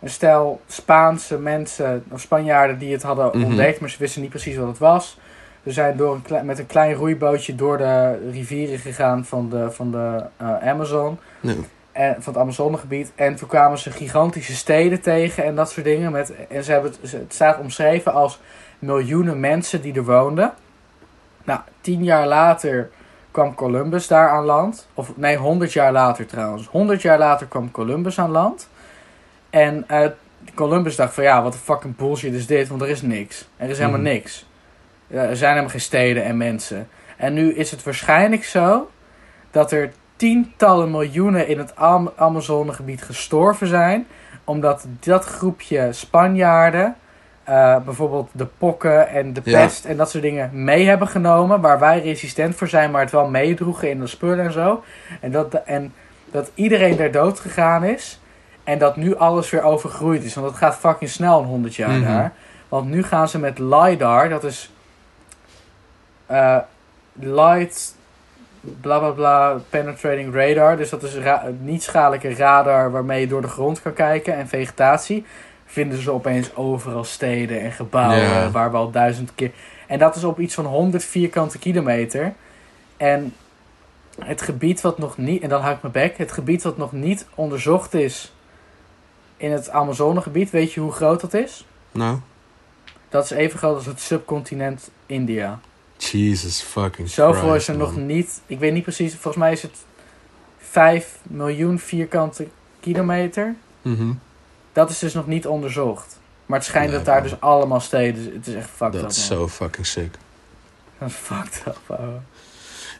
[0.00, 3.44] een stel Spaanse mensen, of Spanjaarden, die het hadden Mhm.
[3.44, 5.18] ontdekt, maar ze wisten niet precies wat het was.
[5.64, 9.90] Ze zijn door een met een klein roeibootje door de rivieren gegaan van de, van
[9.90, 10.24] de
[10.62, 11.18] Amazon.
[11.92, 13.12] En, van het Amazonegebied.
[13.14, 16.12] En toen kwamen ze gigantische steden tegen en dat soort dingen.
[16.12, 18.40] Met, en ze hebben het, het staat omschreven als
[18.82, 20.52] miljoenen mensen die er woonden.
[21.44, 22.90] Nou, tien jaar later
[23.30, 24.88] kwam Columbus daar aan land.
[24.94, 26.66] Of nee, 100 jaar later trouwens.
[26.66, 28.68] 100 jaar later kwam Columbus aan land.
[29.50, 30.08] En eh,
[30.54, 33.48] Columbus dacht van ja, wat een fucking bullshit is dit, want er is niks.
[33.56, 34.08] Er is helemaal Mhm.
[34.08, 34.46] niks.
[35.08, 36.88] Er zijn helemaal geen steden en mensen.
[37.16, 38.90] En nu is het waarschijnlijk zo
[39.50, 44.06] dat er tientallen miljoenen in het Am Amazonegebied gestorven zijn.
[44.44, 46.96] Omdat dat groepje Spanjaarden
[47.52, 49.60] eh, bijvoorbeeld de pokken en de Ja.
[49.62, 51.60] pest en dat soort dingen mee hebben genomen.
[51.60, 54.84] Waar wij resistent voor zijn, maar het wel meedroegen in de spullen en zo.
[55.20, 55.92] En dat, en
[56.30, 58.20] dat iedereen daar dood gegaan is.
[58.64, 60.34] En dat nu alles weer overgroeid is.
[60.34, 62.02] Want het gaat fucking snel een 100 jaar Mhm.
[62.12, 62.32] daar.
[62.68, 64.70] Want nu gaan ze met LiDAR, dat is
[66.26, 66.58] eh,
[67.12, 67.94] light
[68.80, 70.76] bla bla bla penetrating radar.
[70.76, 71.16] Dus dat is
[71.60, 75.24] niet schadelijke radar waarmee je door de grond kan kijken en vegetatie.
[75.72, 79.50] Vinden ze opeens overal steden en gebouwen waar we al duizend keer.
[79.86, 82.34] En dat is op iets van 100 vierkante kilometer.
[82.96, 83.34] En
[84.18, 86.92] het gebied wat nog niet, en dan hou ik mijn bek, het gebied wat nog
[86.92, 88.32] niet onderzocht is
[89.36, 91.66] in het Amazonegebied, weet je hoe groot dat is?
[91.92, 92.18] Nou,
[93.08, 95.60] Dat is even groot als het subcontinent India.
[95.96, 98.40] Jesus fucking Zoveel Christ, is er nog niet.
[98.46, 99.12] Ik weet niet precies.
[99.12, 99.76] Volgens mij is het
[100.58, 102.48] 5 miljoen vierkante
[102.80, 103.54] kilometer.
[103.82, 104.12] Mhm.
[104.72, 106.18] Dat is dus nog niet onderzocht.
[106.46, 107.30] Maar het schijnt Nee, dat daar man.
[107.30, 108.32] dus allemaal steden.
[108.34, 109.08] Het is echt fucked Dat up.
[109.08, 109.38] is man.
[109.38, 110.14] zo fucking sick.
[110.98, 111.78] Dat is fucked up.
[111.86, 112.18] ouwe.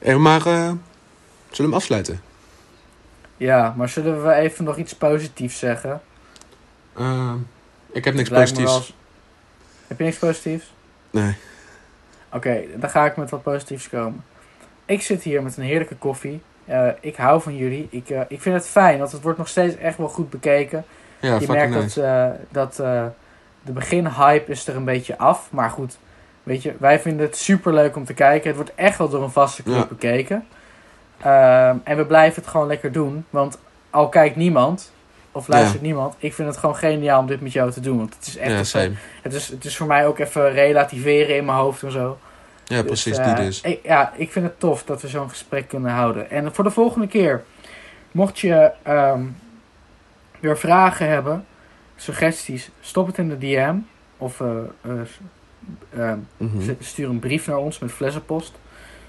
[0.01, 0.77] Hey, maar eh, zullen
[1.51, 2.20] we hem afsluiten?
[3.37, 6.01] Ja, maar zullen we even nog iets positiefs zeggen?
[6.97, 7.35] Eh,
[7.93, 8.95] ik heb niks positiefs.
[9.87, 10.73] Heb je niks positiefs?
[11.11, 11.35] Nee.
[12.33, 14.25] Oké, dan ga ik met wat positiefs komen.
[14.85, 16.43] Ik zit hier met een heerlijke koffie.
[16.64, 17.89] Eh, ik hou van jullie.
[17.91, 20.85] Ik, eh, ik vind het fijn, want het wordt nog steeds echt wel goed bekeken.
[21.23, 22.01] Ja, je merkt nice.
[22.01, 23.05] dat, eh, dat eh,
[23.62, 25.49] de beginhype is er een beetje af.
[25.51, 25.99] Maar goed,
[26.43, 28.47] weet je, wij vinden het super leuk om te kijken.
[28.49, 29.85] Het wordt echt wel door een vaste club Ja.
[29.87, 30.47] bekeken.
[31.20, 33.25] Ehm, en we blijven het gewoon lekker doen.
[33.31, 33.59] Want
[33.91, 34.93] al kijkt niemand,
[35.33, 37.97] of luistert niemand, ik vind het gewoon geniaal om dit met jou te doen.
[37.99, 38.89] Want het is echt Ja,
[39.23, 42.18] het, is, het is voor mij ook even relativeren in mijn hoofd en zo.
[42.64, 43.61] Ja, Dus, precies, eh, die dus.
[43.61, 46.31] Ik, ja, ik vind het tof dat we zo'n gesprek kunnen houden.
[46.31, 47.43] En voor de volgende keer,
[48.11, 49.20] mocht je ehm,
[50.43, 51.45] weer vragen hebben,
[51.97, 53.74] suggesties, stop het in de DM.
[54.18, 54.49] Of eh,
[54.80, 55.01] eh,
[55.99, 56.72] ehm, Mhm.
[56.80, 58.53] stuur een brief naar ons met flessenpost.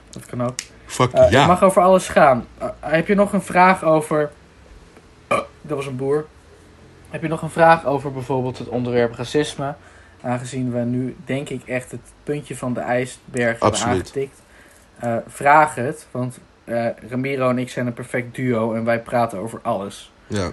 [0.09, 0.55] Dat kan ook.
[0.85, 1.39] Fuck Eh, ja.
[1.39, 2.45] Het mag over alles gaan.
[2.79, 4.31] Heb je nog een vraag over...
[5.61, 6.25] dat was een boer.
[7.09, 9.73] Heb je nog een vraag over bijvoorbeeld het onderwerp racisme?
[10.21, 14.41] Aangezien we nu, denk ik, echt het puntje van de ijsberg hebben aangetikt.
[14.99, 19.39] Eh, vraag het, want eh, Ramiro en ik zijn een perfect duo en wij praten
[19.39, 20.12] over alles.
[20.27, 20.51] Ja.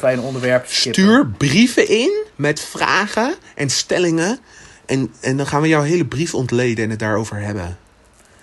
[0.00, 1.02] Wij een onderwerp skippen.
[1.02, 4.38] stuur brieven in met vragen en stellingen.
[4.86, 7.78] En, en dan gaan we jouw hele brief ontleden en het daarover hebben.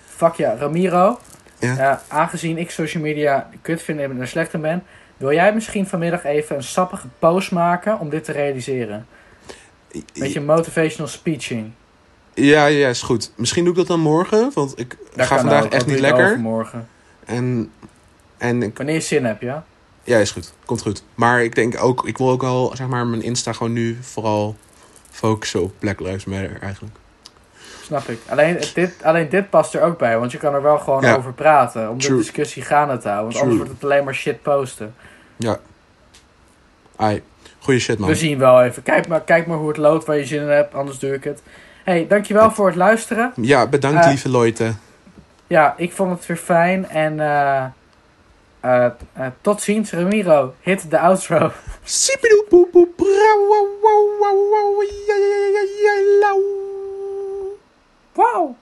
[0.06, 1.18] Fuck ja, Ramiro.
[1.58, 1.78] Ja.
[1.78, 4.82] eh, aangezien ik social media kut vind en er slecht in ben,
[5.16, 9.06] wil jij misschien vanmiddag even een sappige post maken om dit te realiseren?
[10.14, 11.72] Beetje motivational speeching.
[12.34, 13.32] Ja, ja, is goed.
[13.36, 16.24] Misschien doe ik dat dan morgen, want ik Dat ga vandaag ook, echt niet lekker.
[16.24, 16.88] Overmorgen.
[17.24, 17.72] En,
[18.38, 19.64] en ik, Wanneer je zin hebt, ja?
[20.04, 20.52] Ja, is goed.
[20.64, 21.02] Komt goed.
[21.14, 24.56] Maar ik denk ook, ik wil ook wel, zeg maar, mijn Insta gewoon nu vooral
[25.10, 26.94] focussen op Black Lives Matter eigenlijk.
[27.82, 28.18] Snap ik.
[28.28, 31.14] Alleen dit, alleen dit past er ook bij, want je kan er wel gewoon Ja.
[31.16, 31.90] over praten.
[31.90, 32.16] Om True.
[32.16, 33.22] de discussie gaande te houden.
[33.24, 33.42] Want True.
[33.42, 34.94] anders wordt het alleen maar shit posten.
[35.36, 35.58] Ja.
[36.96, 37.22] Ai,
[37.58, 38.08] goeie shit man.
[38.08, 38.82] We zien wel even.
[38.82, 41.24] Kijk maar, kijk maar hoe het loopt waar je zin in hebt, anders doe ik
[41.24, 41.42] het.
[41.84, 43.32] hey, dankjewel voor het luisteren.
[43.36, 44.72] Ja, bedankt Eh, lieve Loite.
[45.46, 46.88] Ja, ik vond het weer fijn.
[46.88, 47.64] En eh,
[48.64, 50.54] eh, tot ziens, Ramiro.
[50.60, 51.52] Hit de outro.
[58.14, 58.56] Wow.